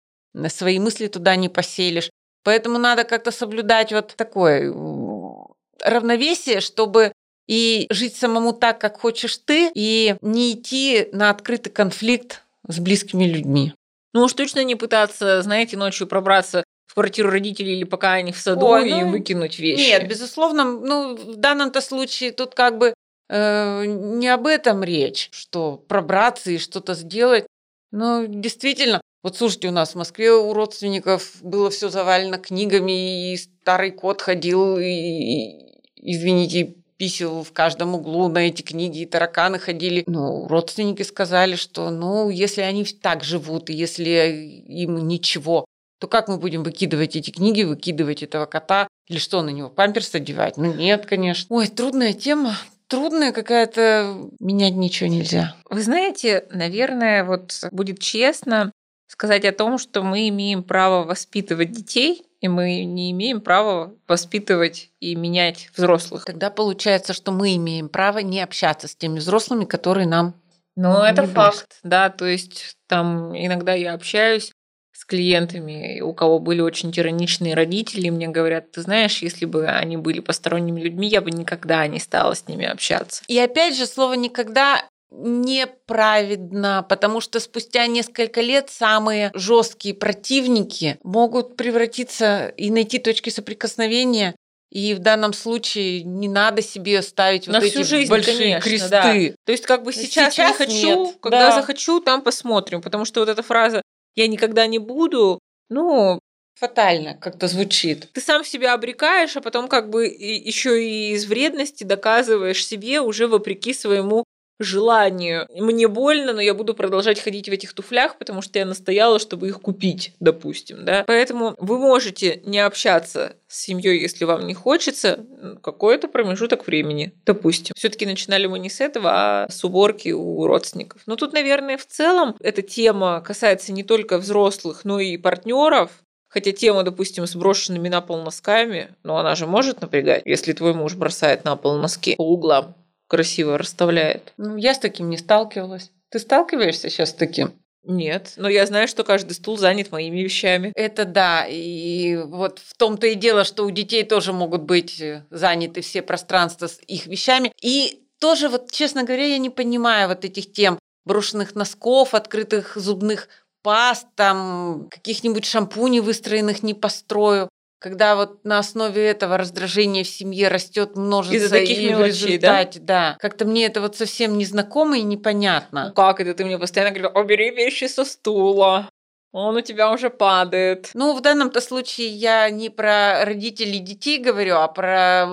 свои 0.48 0.78
мысли 0.78 1.06
туда 1.06 1.36
не 1.36 1.48
поселишь. 1.48 2.10
Поэтому 2.44 2.78
надо 2.78 3.04
как-то 3.04 3.30
соблюдать 3.30 3.90
вот 3.90 4.14
такое 4.14 4.70
м, 4.70 5.46
равновесие, 5.82 6.60
чтобы 6.60 7.12
и 7.46 7.86
жить 7.90 8.14
самому 8.14 8.52
так, 8.52 8.78
как 8.78 9.00
хочешь 9.00 9.38
ты, 9.38 9.70
и 9.74 10.16
не 10.20 10.52
идти 10.52 11.08
на 11.12 11.30
открытый 11.30 11.72
конфликт 11.72 12.42
с 12.68 12.78
близкими 12.78 13.24
людьми. 13.24 13.72
Ну 14.14 14.24
уж 14.24 14.32
точно 14.32 14.64
не 14.64 14.74
пытаться, 14.74 15.42
знаете, 15.42 15.76
ночью 15.76 16.06
пробраться 16.06 16.64
в 16.86 16.94
квартиру 16.94 17.30
родителей 17.30 17.76
или 17.76 17.84
пока 17.84 18.14
они 18.14 18.32
в 18.32 18.38
саду 18.38 18.66
Ой, 18.66 18.90
и 18.90 18.94
ну, 18.94 19.10
выкинуть 19.10 19.58
вещи. 19.58 19.80
Нет, 19.80 20.08
безусловно, 20.08 20.64
ну, 20.64 21.16
в 21.16 21.36
данном-то 21.36 21.80
случае 21.80 22.32
тут 22.32 22.54
как 22.54 22.78
бы 22.78 22.94
э, 23.28 23.84
не 23.86 24.28
об 24.28 24.46
этом 24.46 24.82
речь, 24.82 25.28
что 25.32 25.76
пробраться 25.76 26.50
и 26.50 26.58
что-то 26.58 26.94
сделать. 26.94 27.46
Но 27.90 28.24
действительно, 28.26 29.00
вот 29.22 29.36
слушайте, 29.36 29.68
у 29.68 29.72
нас 29.72 29.92
в 29.92 29.96
Москве 29.96 30.32
у 30.32 30.52
родственников 30.54 31.42
было 31.42 31.70
все 31.70 31.90
завалено 31.90 32.38
книгами, 32.38 33.32
и 33.32 33.36
старый 33.36 33.90
кот 33.90 34.22
ходил, 34.22 34.78
и, 34.78 34.86
и, 34.86 35.80
извините, 35.96 36.74
писел 36.98 37.44
в 37.44 37.52
каждом 37.52 37.94
углу 37.94 38.28
на 38.28 38.48
эти 38.48 38.62
книги, 38.62 39.00
и 39.00 39.06
тараканы 39.06 39.58
ходили. 39.58 40.04
Ну, 40.06 40.46
родственники 40.48 41.02
сказали, 41.02 41.54
что, 41.54 41.90
ну, 41.90 42.28
если 42.28 42.60
они 42.60 42.84
так 42.84 43.24
живут, 43.24 43.70
и 43.70 43.72
если 43.72 44.64
им 44.66 45.06
ничего, 45.08 45.64
то 46.00 46.08
как 46.08 46.28
мы 46.28 46.36
будем 46.38 46.62
выкидывать 46.62 47.16
эти 47.16 47.30
книги, 47.30 47.62
выкидывать 47.62 48.22
этого 48.22 48.46
кота? 48.46 48.88
Или 49.08 49.18
что, 49.18 49.42
на 49.42 49.50
него 49.50 49.68
памперс 49.68 50.14
одевать? 50.14 50.56
Ну, 50.56 50.74
нет, 50.74 51.06
конечно. 51.06 51.56
Ой, 51.56 51.68
трудная 51.68 52.12
тема. 52.12 52.56
Трудная 52.88 53.32
какая-то, 53.32 54.30
менять 54.40 54.74
ничего 54.74 55.10
нельзя. 55.10 55.54
Вы 55.68 55.82
знаете, 55.82 56.46
наверное, 56.50 57.24
вот 57.24 57.52
будет 57.70 58.00
честно 58.00 58.72
сказать 59.08 59.44
о 59.44 59.52
том, 59.52 59.78
что 59.78 60.02
мы 60.02 60.28
имеем 60.28 60.62
право 60.62 61.04
воспитывать 61.04 61.72
детей, 61.72 62.22
и 62.40 62.48
мы 62.48 62.84
не 62.84 63.10
имеем 63.10 63.40
права 63.40 63.94
воспитывать 64.06 64.90
и 65.00 65.14
менять 65.14 65.70
взрослых. 65.76 66.24
Тогда 66.24 66.50
получается, 66.50 67.12
что 67.12 67.32
мы 67.32 67.56
имеем 67.56 67.88
право 67.88 68.18
не 68.18 68.40
общаться 68.40 68.88
с 68.88 68.94
теми 68.94 69.18
взрослыми, 69.18 69.64
которые 69.64 70.06
нам 70.06 70.34
Ну, 70.76 71.02
это 71.02 71.22
не 71.22 71.28
факт, 71.28 71.78
да, 71.82 72.10
то 72.10 72.26
есть 72.26 72.76
там 72.86 73.36
иногда 73.36 73.74
я 73.74 73.94
общаюсь 73.94 74.52
с 74.92 75.04
клиентами, 75.04 76.00
у 76.00 76.12
кого 76.12 76.40
были 76.40 76.60
очень 76.60 76.90
тираничные 76.90 77.54
родители, 77.54 78.10
мне 78.10 78.26
говорят, 78.26 78.72
ты 78.72 78.82
знаешь, 78.82 79.22
если 79.22 79.44
бы 79.44 79.68
они 79.68 79.96
были 79.96 80.18
посторонними 80.18 80.80
людьми, 80.80 81.06
я 81.06 81.20
бы 81.20 81.30
никогда 81.30 81.86
не 81.86 82.00
стала 82.00 82.34
с 82.34 82.48
ними 82.48 82.66
общаться. 82.66 83.22
И 83.28 83.38
опять 83.38 83.76
же, 83.76 83.86
слово 83.86 84.14
«никогда» 84.14 84.84
неправедно, 85.10 86.84
потому 86.88 87.20
что 87.20 87.40
спустя 87.40 87.86
несколько 87.86 88.40
лет 88.40 88.70
самые 88.70 89.30
жесткие 89.34 89.94
противники 89.94 90.98
могут 91.02 91.56
превратиться 91.56 92.48
и 92.56 92.70
найти 92.70 92.98
точки 92.98 93.30
соприкосновения. 93.30 94.34
И 94.70 94.92
в 94.92 94.98
данном 94.98 95.32
случае 95.32 96.02
не 96.02 96.28
надо 96.28 96.60
себе 96.60 97.00
ставить 97.00 97.46
На 97.46 97.58
вот 97.60 97.70
всю 97.70 97.80
эти 97.80 97.88
жизнь, 97.88 98.10
большие 98.10 98.36
конечно, 98.60 98.60
кресты. 98.68 98.88
да. 98.90 99.12
То 99.46 99.52
есть 99.52 99.64
как 99.64 99.82
бы 99.82 99.94
сейчас, 99.94 100.34
Сейчас 100.34 100.60
не 100.60 100.66
хочу, 100.66 101.04
нет, 101.06 101.16
когда 101.22 101.50
да. 101.50 101.60
захочу, 101.60 102.00
там 102.00 102.20
посмотрим, 102.20 102.82
потому 102.82 103.06
что 103.06 103.20
вот 103.20 103.30
эта 103.30 103.42
фраза 103.42 103.80
«я 104.14 104.26
никогда 104.28 104.66
не 104.66 104.78
буду», 104.78 105.38
ну, 105.70 106.18
Фатально 106.60 107.14
как-то 107.14 107.46
звучит. 107.48 108.10
ты 108.12 108.20
сам 108.20 108.44
себя 108.44 108.74
обрекаешь, 108.74 109.36
а 109.36 109.40
потом 109.40 109.68
как 109.68 109.88
бы 109.88 110.06
еще 110.06 110.84
и 110.84 111.12
из 111.12 111.24
вредности 111.24 111.84
доказываешь 111.84 112.66
себе 112.66 113.00
уже 113.00 113.26
вопреки 113.26 113.72
своему 113.72 114.24
желанию. 114.58 115.46
Мне 115.54 115.88
больно, 115.88 116.32
но 116.32 116.40
я 116.40 116.54
буду 116.54 116.74
продолжать 116.74 117.20
ходить 117.20 117.48
в 117.48 117.52
этих 117.52 117.72
туфлях, 117.72 118.18
потому 118.18 118.42
что 118.42 118.58
я 118.58 118.66
настояла, 118.66 119.18
чтобы 119.18 119.48
их 119.48 119.60
купить, 119.60 120.12
допустим, 120.20 120.84
да. 120.84 121.04
Поэтому 121.06 121.54
вы 121.58 121.78
можете 121.78 122.40
не 122.44 122.58
общаться 122.58 123.36
с 123.46 123.62
семьей, 123.62 124.00
если 124.00 124.24
вам 124.24 124.46
не 124.46 124.54
хочется, 124.54 125.24
какой-то 125.62 126.08
промежуток 126.08 126.66
времени, 126.66 127.12
допустим. 127.24 127.74
Все-таки 127.76 128.06
начинали 128.06 128.46
мы 128.46 128.58
не 128.58 128.70
с 128.70 128.80
этого, 128.80 129.10
а 129.12 129.48
с 129.48 129.64
уборки 129.64 130.10
у 130.10 130.46
родственников. 130.46 131.02
Но 131.06 131.16
тут, 131.16 131.32
наверное, 131.32 131.78
в 131.78 131.86
целом 131.86 132.36
эта 132.40 132.62
тема 132.62 133.22
касается 133.24 133.72
не 133.72 133.84
только 133.84 134.18
взрослых, 134.18 134.84
но 134.84 135.00
и 135.00 135.16
партнеров, 135.16 135.90
Хотя 136.28 136.52
тема, 136.52 136.82
допустим, 136.82 137.26
с 137.26 137.34
брошенными 137.34 137.88
на 137.88 138.02
пол 138.02 138.22
носками, 138.22 138.94
но 139.02 139.16
она 139.16 139.34
же 139.34 139.46
может 139.46 139.80
напрягать, 139.80 140.22
если 140.26 140.52
твой 140.52 140.74
муж 140.74 140.94
бросает 140.94 141.44
на 141.44 141.56
пол 141.56 141.78
носки 141.78 142.16
по 142.16 142.22
углам, 142.22 142.74
красиво 143.08 143.58
расставляет. 143.58 144.32
Ну, 144.36 144.56
я 144.56 144.74
с 144.74 144.78
таким 144.78 145.10
не 145.10 145.16
сталкивалась. 145.16 145.90
Ты 146.10 146.18
сталкиваешься 146.18 146.88
сейчас 146.88 147.10
с 147.10 147.14
таким? 147.14 147.52
Нет, 147.84 148.34
но 148.36 148.48
я 148.48 148.66
знаю, 148.66 148.86
что 148.86 149.02
каждый 149.02 149.32
стул 149.32 149.56
занят 149.56 149.90
моими 149.92 150.20
вещами. 150.20 150.72
Это 150.74 151.04
да, 151.04 151.46
и 151.48 152.16
вот 152.16 152.58
в 152.58 152.76
том-то 152.76 153.06
и 153.06 153.14
дело, 153.14 153.44
что 153.44 153.64
у 153.64 153.70
детей 153.70 154.02
тоже 154.02 154.32
могут 154.32 154.62
быть 154.62 155.00
э, 155.00 155.24
заняты 155.30 155.80
все 155.80 156.02
пространства 156.02 156.66
с 156.66 156.80
их 156.86 157.06
вещами. 157.06 157.50
И 157.62 158.02
тоже 158.20 158.48
вот, 158.48 158.70
честно 158.70 159.04
говоря, 159.04 159.26
я 159.26 159.38
не 159.38 159.48
понимаю 159.48 160.08
вот 160.08 160.24
этих 160.24 160.52
тем 160.52 160.78
брошенных 161.06 161.54
носков, 161.54 162.14
открытых 162.14 162.76
зубных 162.76 163.28
паст, 163.62 164.06
там 164.14 164.88
каких-нибудь 164.90 165.46
шампуней 165.46 166.00
выстроенных 166.00 166.62
не 166.62 166.74
построю. 166.74 167.48
Когда 167.80 168.16
вот 168.16 168.44
на 168.44 168.58
основе 168.58 169.06
этого 169.06 169.38
раздражение 169.38 170.02
в 170.02 170.08
семье 170.08 170.48
растет, 170.48 170.96
множится 170.96 171.36
Из-за 171.36 171.50
таких 171.50 171.78
и 171.78 171.86
в 171.86 171.90
мелочей, 171.90 172.38
да? 172.38 172.62
результате, 172.62 172.80
да. 172.80 173.16
Как-то 173.20 173.44
мне 173.44 173.66
это 173.66 173.80
вот 173.80 173.96
совсем 173.96 174.36
незнакомо 174.36 174.98
и 174.98 175.02
непонятно. 175.02 175.88
Ну 175.88 175.94
как 175.94 176.20
это? 176.20 176.34
Ты 176.34 176.44
мне 176.44 176.58
постоянно 176.58 176.92
говоришь, 176.92 177.12
убери 177.14 177.50
вещи 177.50 177.84
со 177.84 178.04
стула. 178.04 178.90
Он 179.32 179.56
у 179.56 179.60
тебя 179.60 179.92
уже 179.92 180.10
падает. 180.10 180.90
Ну, 180.94 181.14
в 181.14 181.20
данном-то 181.20 181.60
случае 181.60 182.08
я 182.08 182.48
не 182.50 182.70
про 182.70 183.24
родителей 183.24 183.78
детей 183.78 184.18
говорю, 184.18 184.56
а 184.56 184.68
про 184.68 185.26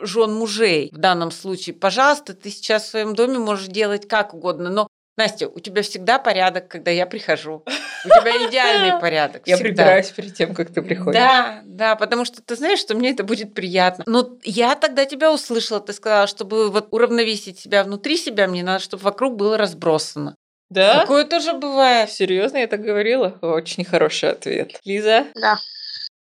жен 0.00 0.34
мужей 0.34 0.90
в 0.92 0.98
данном 0.98 1.30
случае. 1.30 1.74
Пожалуйста, 1.74 2.34
ты 2.34 2.50
сейчас 2.50 2.84
в 2.84 2.88
своем 2.90 3.14
доме 3.14 3.38
можешь 3.38 3.68
делать 3.68 4.06
как 4.06 4.34
угодно, 4.34 4.70
но 4.70 4.88
Настя, 5.16 5.48
у 5.48 5.60
тебя 5.60 5.82
всегда 5.82 6.18
порядок, 6.18 6.68
когда 6.68 6.90
я 6.90 7.06
прихожу. 7.06 7.64
У 8.04 8.08
тебя 8.08 8.48
идеальный 8.48 8.98
порядок. 9.00 9.42
Я 9.46 9.58
прибираюсь 9.58 10.08
перед 10.08 10.34
тем, 10.34 10.54
как 10.54 10.72
ты 10.72 10.80
приходишь. 10.80 11.20
Да, 11.20 11.60
да, 11.64 11.96
потому 11.96 12.24
что 12.24 12.42
ты 12.42 12.56
знаешь, 12.56 12.78
что 12.78 12.94
мне 12.94 13.10
это 13.10 13.22
будет 13.22 13.52
приятно. 13.52 14.04
Но 14.06 14.38
я 14.42 14.74
тогда 14.74 15.04
тебя 15.04 15.32
услышала, 15.32 15.80
ты 15.80 15.92
сказала, 15.92 16.26
чтобы 16.26 16.70
вот 16.70 16.88
уравновесить 16.90 17.58
себя 17.58 17.84
внутри 17.84 18.16
себя, 18.16 18.48
мне 18.48 18.62
надо, 18.62 18.82
чтобы 18.82 19.02
вокруг 19.02 19.36
было 19.36 19.58
разбросано. 19.58 20.34
Да? 20.70 21.00
Такое 21.00 21.24
тоже 21.24 21.52
бывает. 21.52 22.10
Серьезно, 22.10 22.56
я 22.56 22.66
так 22.66 22.80
говорила? 22.80 23.38
Очень 23.42 23.84
хороший 23.84 24.30
ответ. 24.30 24.80
Лиза? 24.84 25.26
Да. 25.34 25.58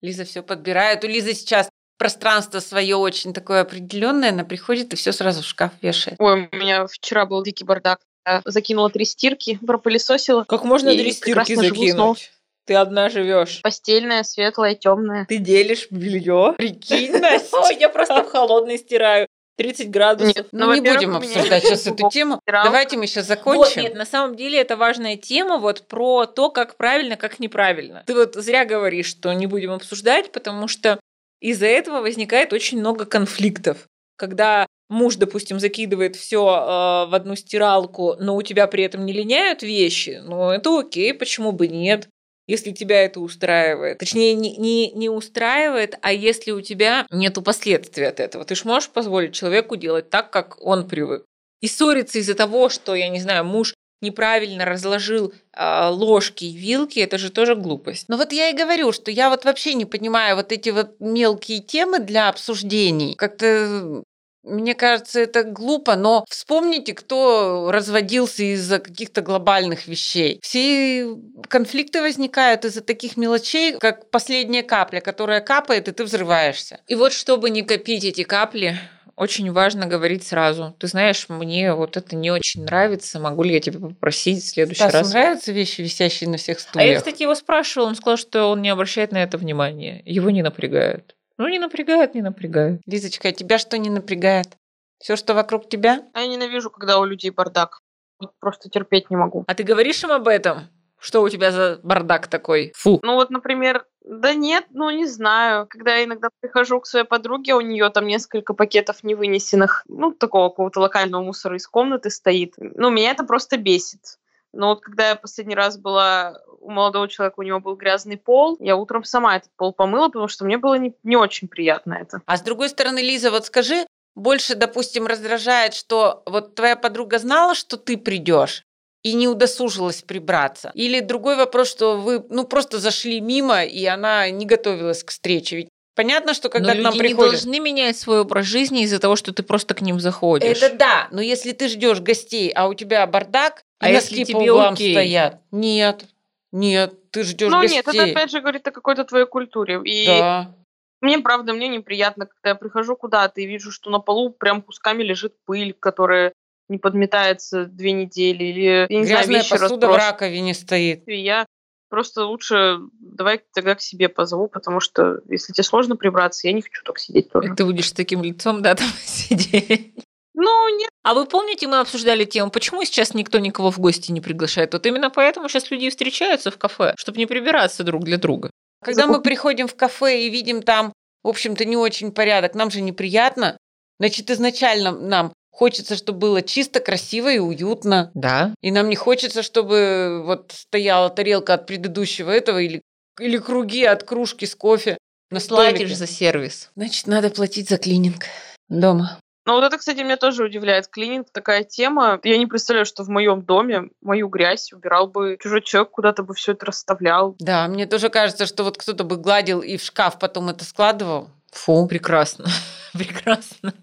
Лиза 0.02 0.26
все 0.26 0.42
подбирает. 0.42 1.04
У 1.04 1.08
Лизы 1.08 1.36
сейчас 1.36 1.70
пространство 2.00 2.60
свое 2.60 2.96
очень 2.96 3.34
такое 3.34 3.62
определенное, 3.62 4.30
она 4.30 4.44
приходит 4.44 4.94
и 4.94 4.96
все 4.96 5.12
сразу 5.12 5.44
в 5.44 5.46
шкаф 5.46 5.74
вешает. 5.82 6.16
Ой, 6.20 6.50
у 6.52 6.56
меня 6.56 6.88
вчера 6.88 7.26
был 7.28 7.44
дикий 7.44 7.66
бардак. 7.66 8.00
Я 8.26 8.42
закинула 8.46 8.90
три 8.90 9.06
стирки, 9.06 9.60
пропылесосила. 9.66 10.44
Как 10.44 10.64
можно 10.64 10.92
три 10.92 11.12
стирки 11.12 11.54
снова. 11.54 11.70
закинуть? 11.70 12.32
Ты 12.66 12.76
одна 12.76 13.10
живешь. 13.10 13.62
Постельная, 13.64 14.24
светлая, 14.24 14.76
темная. 14.76 15.26
Ты 15.26 15.38
делишь 15.38 15.88
белье? 15.90 16.54
Прикинь, 16.58 17.12
Настя. 17.20 17.74
Я 17.80 17.90
просто 17.90 18.24
в 18.24 18.30
холодной 18.30 18.78
стираю. 18.78 19.28
30 19.58 19.90
градусов. 19.90 20.36
Нет, 20.38 20.48
Ну, 20.54 20.68
Ну, 20.68 20.74
не 20.76 20.82
будем 20.82 21.18
обсуждать 21.18 21.64
сейчас 21.66 21.86
эту 21.86 22.10
тему. 22.10 22.40
Давайте 22.46 22.96
мы 22.96 23.08
сейчас 23.08 23.28
Вот, 23.28 23.38
закончим. 23.38 23.82
нет, 23.82 23.96
на 23.96 24.06
самом 24.06 24.36
деле 24.36 24.58
это 24.62 24.78
важная 24.78 25.18
тема 25.18 25.58
вот 25.58 25.88
про 25.88 26.28
то, 26.28 26.50
как 26.50 26.78
правильно, 26.78 27.18
как 27.18 27.40
неправильно. 27.40 28.04
Ты 28.06 28.14
вот 28.16 28.36
зря 28.36 28.64
говоришь, 28.64 29.08
что 29.08 29.34
не 29.34 29.48
будем 29.48 29.72
обсуждать, 29.72 30.32
потому 30.32 30.70
что 30.70 31.00
из-за 31.42 31.66
этого 31.66 32.00
возникает 32.00 32.54
очень 32.54 32.80
много 32.80 33.06
конфликтов. 33.06 33.88
Когда 34.16 34.66
муж, 34.90 35.16
допустим, 35.16 35.60
закидывает 35.60 36.16
все 36.16 36.44
в 36.44 37.16
одну 37.16 37.36
стиралку, 37.36 38.16
но 38.20 38.36
у 38.36 38.42
тебя 38.42 38.68
при 38.68 38.84
этом 38.84 39.06
не 39.06 39.14
линяют 39.14 39.64
вещи, 39.64 40.22
ну 40.24 40.50
это 40.50 40.80
окей, 40.80 41.14
почему 41.14 41.52
бы 41.52 41.68
нет? 41.68 42.10
Если 42.48 42.72
тебя 42.72 43.04
это 43.04 43.20
устраивает. 43.20 44.00
Точнее, 44.00 44.34
не, 44.34 44.58
не, 44.58 44.92
не 44.94 45.08
устраивает, 45.08 46.00
а 46.02 46.12
если 46.12 46.50
у 46.50 46.62
тебя 46.62 47.06
нету 47.12 47.44
последствий 47.44 48.06
от 48.06 48.20
этого. 48.20 48.44
Ты 48.44 48.56
же 48.56 48.64
можешь 48.66 48.90
позволить 48.90 49.36
человеку 49.36 49.76
делать 49.76 50.10
так, 50.10 50.32
как 50.32 50.58
он 50.60 50.88
привык. 50.88 51.26
И 51.62 51.68
ссориться 51.68 52.18
из-за 52.18 52.34
того, 52.34 52.70
что, 52.70 52.96
я 52.96 53.10
не 53.10 53.20
знаю, 53.20 53.46
муж 53.46 53.76
неправильно 54.02 54.66
разложил 54.66 55.34
а, 55.54 55.90
ложки 55.90 56.46
и 56.46 56.56
вилки, 56.56 57.00
это 57.00 57.18
же 57.18 57.30
тоже 57.32 57.56
глупость. 57.56 58.06
Ну 58.08 58.18
вот 58.18 58.32
я 58.32 58.50
и 58.50 58.58
говорю, 58.58 58.92
что 58.92 59.12
я 59.12 59.30
вот 59.30 59.46
вообще 59.46 59.74
не 59.74 59.86
понимаю 59.86 60.36
вот 60.36 60.52
эти 60.52 60.70
вот 60.70 60.96
мелкие 61.00 61.60
темы 61.60 62.00
для 62.00 62.30
обсуждений. 62.30 63.16
Как-то 63.16 64.04
мне 64.44 64.74
кажется, 64.74 65.20
это 65.20 65.44
глупо, 65.44 65.96
но 65.96 66.26
вспомните, 66.30 66.94
кто 66.94 67.72
разводился 67.72 68.44
из-за 68.44 68.80
каких-то 68.80 69.22
глобальных 69.22 69.88
вещей. 69.88 70.40
Все 70.42 71.16
конфликты 71.48 72.02
возникают 72.02 72.66
из-за 72.66 72.82
таких 72.82 73.18
мелочей, 73.18 73.78
как 73.80 74.10
последняя 74.10 74.64
капля, 74.64 75.02
которая 75.02 75.42
капает, 75.42 75.88
и 75.88 75.92
ты 75.92 76.04
взрываешься. 76.04 76.80
И 76.88 76.96
вот 76.96 77.14
чтобы 77.14 77.50
не 77.50 77.64
копить 77.64 78.04
эти 78.06 78.24
капли, 78.24 78.78
очень 79.20 79.52
важно 79.52 79.86
говорить 79.86 80.26
сразу. 80.26 80.74
Ты 80.80 80.88
знаешь, 80.88 81.28
мне 81.28 81.74
вот 81.74 81.98
это 81.98 82.16
не 82.16 82.32
очень 82.32 82.64
нравится. 82.64 83.20
Могу 83.20 83.44
ли 83.44 83.54
я 83.54 83.60
тебя 83.60 83.78
попросить 83.80 84.42
в 84.42 84.48
следующий 84.48 84.80
Стасу 84.80 84.98
раз? 85.00 85.12
нравятся 85.12 85.52
вещи, 85.52 85.82
висящие 85.82 86.30
на 86.30 86.38
всех 86.38 86.58
А 86.58 86.62
я, 86.62 86.68
стульях? 86.70 86.98
кстати, 87.00 87.24
его 87.24 87.36
спрашивала, 87.36 87.90
он 87.90 87.96
сказал, 87.96 88.16
что 88.16 88.46
он 88.46 88.62
не 88.62 88.70
обращает 88.70 89.12
на 89.12 89.22
это 89.22 89.38
внимания. 89.38 90.02
Его 90.06 90.30
не 90.30 90.42
напрягают. 90.42 91.18
Ну, 91.40 91.48
не 91.48 91.58
напрягает, 91.58 92.16
не 92.16 92.22
напрягает. 92.22 92.82
Лизочка, 92.86 93.30
а 93.30 93.32
тебя 93.32 93.58
что 93.58 93.78
не 93.78 93.90
напрягает? 93.90 94.58
Все, 95.00 95.16
что 95.16 95.34
вокруг 95.34 95.70
тебя? 95.70 96.04
А 96.14 96.20
я 96.20 96.28
ненавижу, 96.28 96.70
когда 96.70 97.00
у 97.00 97.06
людей 97.06 97.32
бардак. 97.32 97.80
Вот 98.20 98.34
Просто 98.42 98.70
терпеть 98.70 99.10
не 99.10 99.16
могу. 99.16 99.46
А 99.48 99.56
ты 99.56 99.64
говоришь 99.64 100.04
им 100.04 100.12
об 100.12 100.28
этом? 100.28 100.68
Что 101.00 101.22
у 101.22 101.30
тебя 101.30 101.54
за 101.54 101.80
бардак 101.82 102.28
такой? 102.28 102.74
Фу. 102.76 103.00
Ну 103.02 103.16
вот, 103.16 103.30
например, 103.30 103.86
да 104.04 104.34
нет, 104.34 104.66
ну 104.72 104.90
не 104.90 105.06
знаю. 105.06 105.66
Когда 105.70 105.96
я 105.96 106.04
иногда 106.04 106.28
прихожу 106.42 106.82
к 106.82 106.88
своей 106.88 107.06
подруге, 107.06 107.56
у 107.56 107.62
нее 107.62 107.90
там 107.90 108.06
несколько 108.06 108.54
пакетов 108.54 109.02
невынесенных, 109.04 109.86
ну, 109.88 110.12
такого 110.12 110.50
какого-то 110.50 110.82
локального 110.82 111.24
мусора 111.24 111.56
из 111.56 111.66
комнаты 111.68 112.10
стоит. 112.10 112.56
Ну, 112.58 112.90
меня 112.90 113.12
это 113.12 113.24
просто 113.24 113.56
бесит. 113.56 114.20
Но 114.54 114.70
вот 114.70 114.82
когда 114.82 115.10
я 115.10 115.16
последний 115.16 115.56
раз 115.56 115.78
была 115.78 116.42
у 116.60 116.72
молодого 116.72 117.08
человека, 117.08 117.36
у 117.38 117.44
него 117.44 117.60
был 117.60 117.76
грязный 117.76 118.18
пол, 118.18 118.58
я 118.60 118.76
утром 118.76 119.04
сама 119.04 119.38
этот 119.38 119.52
пол 119.56 119.74
помыла, 119.74 120.08
потому 120.08 120.28
что 120.28 120.46
мне 120.46 120.58
было 120.58 120.76
не, 120.76 120.96
не 121.04 121.16
очень 121.16 121.48
приятно 121.48 121.94
это. 121.94 122.22
А 122.26 122.38
с 122.38 122.42
другой 122.42 122.70
стороны, 122.70 123.00
Лиза, 123.00 123.32
вот 123.32 123.46
скажи, 123.46 123.86
больше, 124.16 124.56
допустим, 124.56 125.08
раздражает, 125.08 125.74
что 125.74 126.24
вот 126.26 126.56
твоя 126.56 126.76
подруга 126.76 127.20
знала, 127.20 127.56
что 127.56 127.78
ты 127.78 127.98
придешь, 127.98 128.64
и 129.04 129.14
не 129.14 129.28
удосужилась 129.28 130.02
прибраться. 130.02 130.72
Или 130.74 131.00
другой 131.00 131.36
вопрос, 131.36 131.70
что 131.70 131.98
вы 131.98 132.24
ну 132.30 132.44
просто 132.44 132.80
зашли 132.80 133.22
мимо, 133.22 133.64
и 133.64 133.86
она 133.86 134.30
не 134.30 134.46
готовилась 134.46 135.04
к 135.04 135.12
встрече. 135.12 135.58
Ведь 135.58 135.70
понятно, 135.96 136.34
что 136.34 136.50
когда 136.50 136.74
но 136.74 136.80
к 136.80 136.84
нам 136.84 136.94
люди 136.94 137.08
приходят... 137.08 137.32
не 137.32 137.38
должны 137.38 137.60
менять 137.60 137.98
свой 137.98 138.22
образ 138.22 138.46
жизни 138.46 138.84
из-за 138.84 139.00
того, 139.00 139.16
что 139.16 139.34
ты 139.34 139.44
просто 139.44 139.74
к 139.74 139.82
ним 139.82 140.00
заходишь. 140.00 140.62
Это 140.62 140.76
да, 140.76 141.08
но 141.12 141.22
если 141.22 141.54
ты 141.54 141.70
ждешь 141.70 142.02
гостей, 142.02 142.52
а 142.54 142.68
у 142.68 142.74
тебя 142.74 143.08
бардак, 143.08 143.64
А 143.80 143.90
если 143.90 144.20
носки 144.20 144.34
по 144.34 144.40
тебе 144.40 144.52
углам 144.52 144.74
окей? 144.74 144.94
стоят. 144.94 145.42
Нет, 145.52 146.06
нет, 146.52 147.12
ты 147.12 147.24
ждешь 147.24 147.52
Ну 147.52 147.62
гостей. 147.62 147.78
нет, 147.78 147.88
это 147.88 148.04
опять 148.04 148.32
же 148.32 148.42
говорит 148.42 148.68
о 148.68 148.72
какой-то 148.72 149.04
твоей 149.06 149.26
культуре. 149.26 149.80
И 149.84 150.06
Да. 150.06 150.54
мне, 151.02 151.20
правда, 151.20 151.54
мне 151.54 151.68
неприятно, 151.68 152.26
когда 152.26 152.50
я 152.50 152.56
прихожу 152.56 152.96
куда-то 152.96 153.40
и 153.42 153.46
вижу, 153.46 153.72
что 153.72 153.90
на 153.90 154.00
полу 154.00 154.32
прям 154.32 154.62
кусками 154.62 155.04
лежит 155.04 155.34
пыль, 155.46 155.74
которая 155.74 156.34
не 156.68 156.78
подметается 156.78 157.66
две 157.66 157.94
недели, 157.94 158.44
или, 158.44 158.62
я 158.62 158.88
не 158.90 159.06
знаю, 159.06 159.08
Грязная 159.28 159.40
вещи 159.40 159.50
посуда 159.58 159.88
в 159.90 159.96
раковине 159.96 160.54
стоит. 160.54 161.08
И 161.08 161.16
я 161.16 161.46
просто 161.90 162.26
лучше 162.26 162.80
давай 163.00 163.42
тогда 163.54 163.74
к 163.76 163.82
себе 163.82 164.10
позову, 164.10 164.48
потому 164.48 164.80
что 164.80 165.22
если 165.30 165.54
тебе 165.54 165.64
сложно 165.64 165.96
прибраться, 165.96 166.48
я 166.48 166.54
не 166.54 166.62
хочу 166.62 166.84
так 166.84 167.00
сидеть 167.00 167.32
тоже. 167.32 167.52
И 167.52 167.56
Ты 167.56 167.66
будешь 167.66 167.88
с 167.90 167.94
таким 167.94 168.24
лицом, 168.24 168.62
да, 168.62 168.76
там 168.76 168.88
сидеть. 169.02 169.94
Ну, 170.42 170.78
нет, 170.78 170.90
А 171.04 171.14
вы 171.14 171.26
помните, 171.26 171.68
мы 171.68 171.80
обсуждали 171.80 172.24
тему, 172.24 172.50
почему 172.50 172.86
сейчас 172.86 173.14
никто 173.14 173.40
никого 173.40 173.72
в 173.72 173.80
гости 173.80 174.12
не 174.12 174.22
приглашает? 174.22 174.72
Вот 174.74 174.86
именно 174.86 175.10
поэтому 175.10 175.50
сейчас 175.50 175.70
люди 175.70 175.90
встречаются 175.90 176.50
в 176.50 176.58
кафе, 176.58 176.94
чтобы 176.98 177.18
не 177.18 177.26
прибираться 177.26 177.84
друг 177.84 178.06
для 178.06 178.18
друга. 178.18 178.50
Когда 178.82 179.06
мы 179.06 179.22
приходим 179.22 179.68
в 179.68 179.76
кафе 179.76 180.22
и 180.22 180.30
видим 180.30 180.62
там, 180.62 180.94
в 181.24 181.28
общем-то, 181.28 181.66
не 181.66 181.76
очень 181.76 182.14
порядок, 182.14 182.56
нам 182.56 182.72
же 182.72 182.80
неприятно. 182.80 183.58
Значит, 184.00 184.30
изначально 184.32 184.92
нам 184.92 185.34
хочется, 185.52 185.98
чтобы 185.98 186.20
было 186.20 186.42
чисто, 186.42 186.80
красиво 186.80 187.30
и 187.30 187.40
уютно. 187.40 188.12
Да. 188.14 188.54
И 188.62 188.72
нам 188.72 188.88
не 188.88 188.96
хочется, 188.96 189.44
чтобы 189.44 190.24
вот 190.24 190.54
стояла 190.56 191.10
тарелка 191.10 191.56
от 191.56 191.68
предыдущего 191.68 192.32
этого 192.32 192.60
или, 192.60 192.82
или 193.20 193.38
круги 193.38 193.84
от 193.84 194.04
кружки 194.04 194.46
с 194.46 194.56
кофе 194.56 194.98
на 195.32 195.42
столике. 195.42 195.80
Платишь 195.80 195.98
за 195.98 196.08
сервис. 196.08 196.72
Значит, 196.78 197.08
надо 197.08 197.30
платить 197.30 197.68
за 197.68 197.78
клининг 197.78 198.24
дома. 198.70 199.20
Но 199.50 199.56
вот 199.56 199.64
это, 199.64 199.80
кстати, 199.80 200.02
меня 200.02 200.16
тоже 200.16 200.44
удивляет. 200.44 200.90
Клининг 200.90 201.32
такая 201.32 201.64
тема. 201.64 202.20
Я 202.24 202.38
не 202.38 202.46
представляю, 202.46 202.86
что 202.86 203.02
в 203.02 203.10
моем 203.10 203.42
доме 203.42 203.90
мою 204.00 204.28
грязь 204.28 204.72
убирал 204.72 205.08
бы 205.08 205.40
чужой 205.42 205.64
человек, 205.64 205.90
куда-то 205.90 206.22
бы 206.22 206.36
все 206.36 206.52
это 206.52 206.68
расставлял. 206.68 207.36
Да, 207.40 207.68
мне 207.68 207.88
тоже 207.88 208.10
кажется, 208.10 208.46
что 208.46 208.64
вот 208.64 208.78
кто-то 208.78 209.04
бы 209.04 209.18
гладил 209.18 209.62
и 209.62 209.78
в 209.78 209.82
шкаф 209.82 210.20
потом 210.20 210.50
это 210.50 210.64
складывал. 210.66 211.32
Фу. 211.52 211.88
Прекрасно. 211.88 212.46
Прекрасно. 212.94 213.74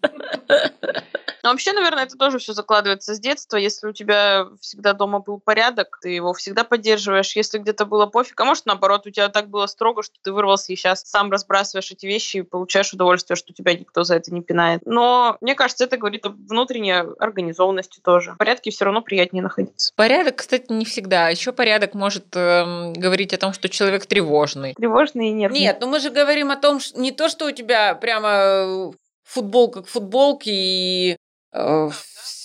Но 1.46 1.52
вообще, 1.52 1.72
наверное, 1.72 2.02
это 2.02 2.16
тоже 2.16 2.40
все 2.40 2.54
закладывается 2.54 3.14
с 3.14 3.20
детства. 3.20 3.56
Если 3.56 3.86
у 3.86 3.92
тебя 3.92 4.48
всегда 4.60 4.94
дома 4.94 5.20
был 5.20 5.38
порядок, 5.38 6.00
ты 6.02 6.08
его 6.08 6.32
всегда 6.34 6.64
поддерживаешь. 6.64 7.36
Если 7.36 7.58
где-то 7.58 7.86
было 7.86 8.06
пофиг, 8.06 8.40
а 8.40 8.44
может, 8.44 8.66
наоборот, 8.66 9.06
у 9.06 9.10
тебя 9.10 9.28
так 9.28 9.48
было 9.48 9.68
строго, 9.68 10.02
что 10.02 10.16
ты 10.20 10.32
вырвался 10.32 10.72
и 10.72 10.76
сейчас 10.76 11.02
сам 11.04 11.30
разбрасываешь 11.30 11.92
эти 11.92 12.04
вещи 12.04 12.38
и 12.38 12.42
получаешь 12.42 12.92
удовольствие, 12.92 13.36
что 13.36 13.52
тебя 13.52 13.74
никто 13.74 14.02
за 14.02 14.16
это 14.16 14.34
не 14.34 14.42
пинает. 14.42 14.80
Но 14.86 15.36
мне 15.40 15.54
кажется, 15.54 15.84
это 15.84 15.96
говорит 15.96 16.26
о 16.26 16.30
внутренней 16.30 16.94
организованности 17.20 18.00
тоже. 18.00 18.32
В 18.32 18.38
порядке 18.38 18.72
все 18.72 18.86
равно 18.86 19.00
приятнее 19.00 19.44
находиться. 19.44 19.92
Порядок, 19.94 20.34
кстати, 20.38 20.72
не 20.72 20.84
всегда. 20.84 21.28
Еще 21.28 21.52
порядок 21.52 21.94
может 21.94 22.26
эм, 22.34 22.92
говорить 22.92 23.32
о 23.32 23.38
том, 23.38 23.52
что 23.52 23.68
человек 23.68 24.06
тревожный. 24.06 24.74
Тревожный 24.74 25.28
и 25.28 25.32
нервный. 25.32 25.60
Нет, 25.60 25.78
ну 25.80 25.86
мы 25.86 26.00
же 26.00 26.10
говорим 26.10 26.50
о 26.50 26.56
том, 26.56 26.80
что 26.80 27.00
не 27.00 27.12
то, 27.12 27.28
что 27.28 27.46
у 27.46 27.52
тебя 27.52 27.94
прямо 27.94 28.30
э, 28.32 28.90
футболка 29.22 29.82
к 29.82 29.88
футболке 29.88 30.50
и 30.52 31.16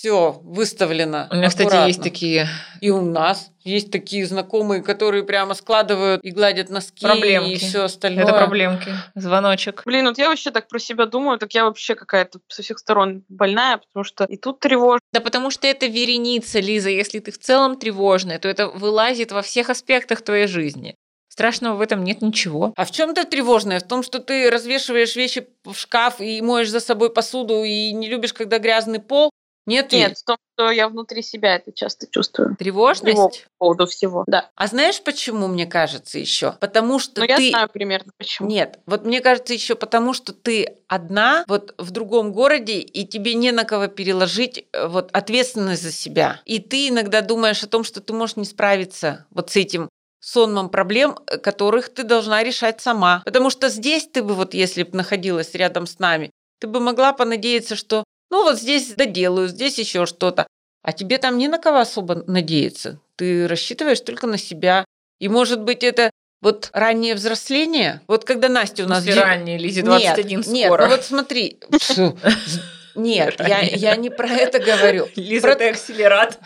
все 0.02 0.40
выставлено. 0.42 1.28
У 1.30 1.36
меня, 1.36 1.48
кстати, 1.48 1.66
аккуратно. 1.68 1.86
есть 1.86 2.02
такие 2.02 2.48
И 2.80 2.90
у 2.90 3.00
нас 3.00 3.50
есть 3.62 3.92
такие 3.92 4.26
знакомые, 4.26 4.82
которые 4.82 5.22
прямо 5.22 5.54
складывают 5.54 6.24
и 6.24 6.32
гладят 6.32 6.70
носки 6.70 7.06
Проблемки. 7.06 7.52
и 7.52 7.56
все 7.58 7.84
остальное. 7.84 8.24
это 8.24 8.32
проблемки. 8.32 8.92
Звоночек. 9.14 9.82
Блин, 9.84 10.06
вот 10.06 10.18
я 10.18 10.28
вообще 10.28 10.50
так 10.50 10.66
про 10.66 10.80
себя 10.80 11.06
думаю, 11.06 11.38
так 11.38 11.54
я 11.54 11.64
вообще 11.64 11.94
какая-то 11.94 12.40
со 12.48 12.62
всех 12.62 12.80
сторон 12.80 13.22
больная, 13.28 13.78
потому 13.78 14.02
что 14.02 14.24
и 14.24 14.36
тут 14.36 14.58
тревожно. 14.58 15.00
Да 15.12 15.20
потому 15.20 15.52
что 15.52 15.68
это 15.68 15.86
вереница, 15.86 16.58
Лиза. 16.58 16.90
Если 16.90 17.20
ты 17.20 17.30
в 17.30 17.38
целом 17.38 17.78
тревожная, 17.78 18.40
то 18.40 18.48
это 18.48 18.66
вылазит 18.68 19.30
во 19.30 19.42
всех 19.42 19.70
аспектах 19.70 20.22
твоей 20.22 20.48
жизни. 20.48 20.96
Страшного 21.32 21.76
в 21.76 21.80
этом 21.80 22.04
нет 22.04 22.20
ничего. 22.20 22.74
А 22.76 22.84
в 22.84 22.90
чем 22.90 23.14
то 23.14 23.24
тревожное? 23.24 23.80
В 23.80 23.84
том, 23.84 24.02
что 24.02 24.18
ты 24.18 24.50
развешиваешь 24.50 25.16
вещи 25.16 25.48
в 25.64 25.72
шкаф 25.72 26.20
и 26.20 26.42
моешь 26.42 26.68
за 26.68 26.78
собой 26.78 27.08
посуду 27.08 27.64
и 27.64 27.90
не 27.92 28.10
любишь, 28.10 28.34
когда 28.34 28.58
грязный 28.58 29.00
пол? 29.00 29.30
Нет, 29.64 29.92
Нет, 29.92 30.18
в 30.18 30.24
том, 30.24 30.36
что 30.54 30.70
я 30.70 30.90
внутри 30.90 31.22
себя 31.22 31.54
это 31.54 31.72
часто 31.72 32.06
чувствую. 32.06 32.54
Тревожность? 32.56 33.14
Тревогу 33.14 33.32
по 33.32 33.64
поводу 33.64 33.86
всего. 33.86 34.24
Да. 34.26 34.50
А 34.56 34.66
знаешь, 34.66 35.00
почему, 35.02 35.46
мне 35.48 35.64
кажется, 35.64 36.18
еще? 36.18 36.52
Потому 36.60 36.98
что 36.98 37.20
Но 37.20 37.24
я 37.24 37.38
ты... 37.38 37.48
знаю 37.48 37.70
примерно 37.72 38.12
почему. 38.18 38.46
Нет, 38.46 38.80
вот 38.84 39.06
мне 39.06 39.22
кажется 39.22 39.54
еще 39.54 39.74
потому, 39.74 40.12
что 40.12 40.34
ты 40.34 40.76
одна 40.86 41.44
вот 41.48 41.74
в 41.78 41.92
другом 41.92 42.32
городе, 42.32 42.80
и 42.80 43.06
тебе 43.06 43.32
не 43.32 43.52
на 43.52 43.64
кого 43.64 43.86
переложить 43.86 44.66
э, 44.74 44.86
вот 44.86 45.08
ответственность 45.12 45.82
за 45.82 45.92
себя. 45.92 46.42
И 46.44 46.58
ты 46.58 46.88
иногда 46.88 47.22
думаешь 47.22 47.62
о 47.62 47.68
том, 47.68 47.84
что 47.84 48.02
ты 48.02 48.12
можешь 48.12 48.36
не 48.36 48.44
справиться 48.44 49.24
вот 49.30 49.50
с 49.50 49.56
этим 49.56 49.88
сонмом 50.22 50.70
проблем, 50.70 51.18
э, 51.26 51.36
которых 51.36 51.88
ты 51.90 52.04
должна 52.04 52.42
решать 52.42 52.80
сама. 52.80 53.22
Потому 53.24 53.50
что 53.50 53.68
здесь 53.68 54.08
ты 54.10 54.22
бы 54.22 54.34
вот, 54.34 54.54
если 54.54 54.84
бы 54.84 54.96
находилась 54.96 55.54
рядом 55.54 55.86
с 55.86 55.98
нами, 55.98 56.30
ты 56.60 56.68
бы 56.68 56.80
могла 56.80 57.12
понадеяться, 57.12 57.76
что 57.76 58.04
ну 58.30 58.44
вот 58.44 58.58
здесь 58.58 58.94
доделаю, 58.94 59.48
здесь 59.48 59.78
еще 59.78 60.06
что-то. 60.06 60.46
А 60.82 60.92
тебе 60.92 61.18
там 61.18 61.36
не 61.38 61.48
на 61.48 61.58
кого 61.58 61.78
особо 61.78 62.24
надеяться. 62.26 62.98
Ты 63.16 63.46
рассчитываешь 63.46 64.00
только 64.00 64.26
на 64.26 64.38
себя. 64.38 64.84
И 65.20 65.28
может 65.28 65.60
быть 65.60 65.84
это 65.84 66.10
вот 66.40 66.70
раннее 66.72 67.14
взросление, 67.14 68.00
вот 68.08 68.24
когда 68.24 68.48
Настя 68.48 68.84
у 68.84 68.88
нас... 68.88 68.98
После 68.98 69.14
де- 69.14 69.20
ранней, 69.20 69.58
Лизе 69.58 69.82
21 69.82 70.38
нет, 70.38 70.46
Нет, 70.48 70.66
скоро. 70.66 70.84
ну 70.84 70.90
вот 70.90 71.04
смотри. 71.04 71.58
Нет, 72.94 73.36
я, 73.40 73.60
я 73.60 73.96
не 73.96 74.10
про 74.10 74.28
это 74.28 74.58
говорю. 74.58 75.08
Лиза, 75.16 75.48
Про- 75.48 75.54
ты 75.56 75.70
акселерат. 75.70 76.38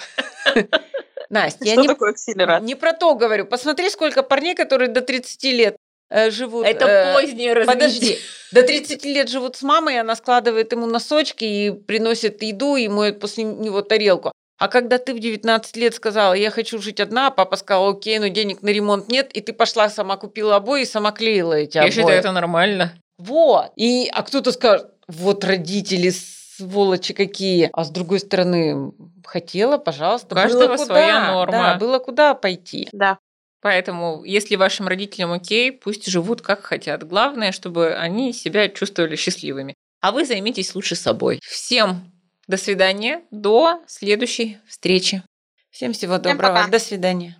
Настя, 1.30 1.64
я 1.64 1.72
Что 1.72 1.82
не, 1.82 1.88
такое 1.88 2.10
акселерат? 2.10 2.62
не 2.62 2.74
про 2.74 2.92
то 2.92 3.14
говорю. 3.14 3.46
Посмотри, 3.46 3.90
сколько 3.90 4.22
парней, 4.22 4.54
которые 4.54 4.88
до 4.88 5.00
30 5.00 5.44
лет 5.44 5.76
э, 6.10 6.30
живут... 6.30 6.66
Это 6.66 6.86
э, 6.86 7.14
позднее 7.14 7.52
развитие. 7.52 7.74
Подожди, 7.74 8.18
до 8.52 8.62
30 8.62 9.04
лет 9.04 9.28
живут 9.28 9.56
с 9.56 9.62
мамой, 9.62 9.94
и 9.94 9.98
она 9.98 10.14
складывает 10.16 10.72
ему 10.72 10.86
носочки 10.86 11.44
и 11.44 11.70
приносит 11.70 12.42
еду 12.42 12.76
и 12.76 12.88
моет 12.88 13.20
после 13.20 13.44
него 13.44 13.82
тарелку. 13.82 14.32
А 14.58 14.68
когда 14.68 14.96
ты 14.98 15.12
в 15.12 15.18
19 15.18 15.76
лет 15.76 15.94
сказала, 15.94 16.32
я 16.32 16.50
хочу 16.50 16.80
жить 16.80 16.98
одна, 17.00 17.26
а 17.26 17.30
папа 17.30 17.56
сказал, 17.56 17.90
окей, 17.90 18.18
но 18.18 18.28
денег 18.28 18.62
на 18.62 18.70
ремонт 18.70 19.08
нет, 19.08 19.30
и 19.32 19.42
ты 19.42 19.52
пошла 19.52 19.90
сама 19.90 20.16
купила 20.16 20.56
обои 20.56 20.82
и 20.82 20.86
сама 20.86 21.12
клеила 21.12 21.52
эти 21.52 21.76
Я 21.76 21.82
обои. 21.82 21.92
считаю, 21.92 22.18
это 22.18 22.32
нормально. 22.32 22.92
Вот. 23.18 23.72
И, 23.76 24.08
а 24.12 24.22
кто-то 24.22 24.52
скажет, 24.52 24.86
вот 25.08 25.44
родители, 25.44 26.10
сволочи 26.56 27.14
какие. 27.14 27.70
А 27.72 27.84
с 27.84 27.90
другой 27.90 28.20
стороны, 28.20 28.92
хотела, 29.24 29.78
пожалуйста. 29.78 30.28
У 30.34 30.34
каждого 30.34 30.66
было 30.66 30.76
куда, 30.76 30.84
своя 30.84 31.32
норма. 31.32 31.52
Да, 31.52 31.74
было 31.76 31.98
куда 31.98 32.34
пойти. 32.34 32.88
Да. 32.92 33.18
Поэтому, 33.60 34.22
если 34.24 34.56
вашим 34.56 34.86
родителям 34.86 35.32
окей, 35.32 35.72
пусть 35.72 36.06
живут 36.06 36.40
как 36.42 36.62
хотят. 36.62 37.06
Главное, 37.06 37.52
чтобы 37.52 37.94
они 37.94 38.32
себя 38.32 38.68
чувствовали 38.68 39.16
счастливыми. 39.16 39.74
А 40.00 40.12
вы 40.12 40.24
займитесь 40.24 40.74
лучше 40.74 40.94
собой. 40.94 41.40
Всем 41.42 42.12
до 42.46 42.56
свидания. 42.56 43.22
До 43.30 43.80
следующей 43.86 44.58
встречи. 44.68 45.22
Всем 45.70 45.92
всего 45.92 46.14
Всем 46.14 46.36
доброго. 46.36 46.54
пока. 46.54 46.68
До 46.68 46.78
свидания. 46.78 47.36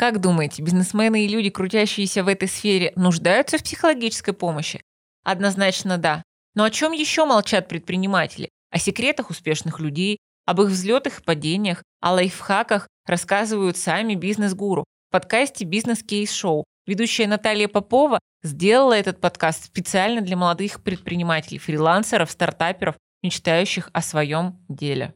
Как 0.00 0.18
думаете, 0.18 0.62
бизнесмены 0.62 1.26
и 1.26 1.28
люди, 1.28 1.50
крутящиеся 1.50 2.24
в 2.24 2.28
этой 2.28 2.48
сфере, 2.48 2.90
нуждаются 2.96 3.58
в 3.58 3.62
психологической 3.62 4.32
помощи? 4.32 4.80
Однозначно 5.24 5.98
да. 5.98 6.22
Но 6.54 6.64
о 6.64 6.70
чем 6.70 6.92
еще 6.92 7.26
молчат 7.26 7.68
предприниматели? 7.68 8.48
О 8.70 8.78
секретах 8.78 9.28
успешных 9.28 9.78
людей, 9.78 10.16
об 10.46 10.62
их 10.62 10.68
взлетах 10.68 11.18
и 11.18 11.22
падениях, 11.22 11.82
о 12.00 12.12
лайфхаках 12.12 12.88
рассказывают 13.04 13.76
сами 13.76 14.14
бизнес-гуру. 14.14 14.84
В 15.10 15.12
подкасте 15.12 15.66
«Бизнес-кейс-шоу» 15.66 16.64
ведущая 16.86 17.26
Наталья 17.26 17.68
Попова 17.68 18.20
сделала 18.42 18.94
этот 18.94 19.20
подкаст 19.20 19.66
специально 19.66 20.22
для 20.22 20.38
молодых 20.38 20.82
предпринимателей, 20.82 21.58
фрилансеров, 21.58 22.30
стартаперов, 22.30 22.96
мечтающих 23.22 23.90
о 23.92 24.00
своем 24.00 24.64
деле. 24.66 25.12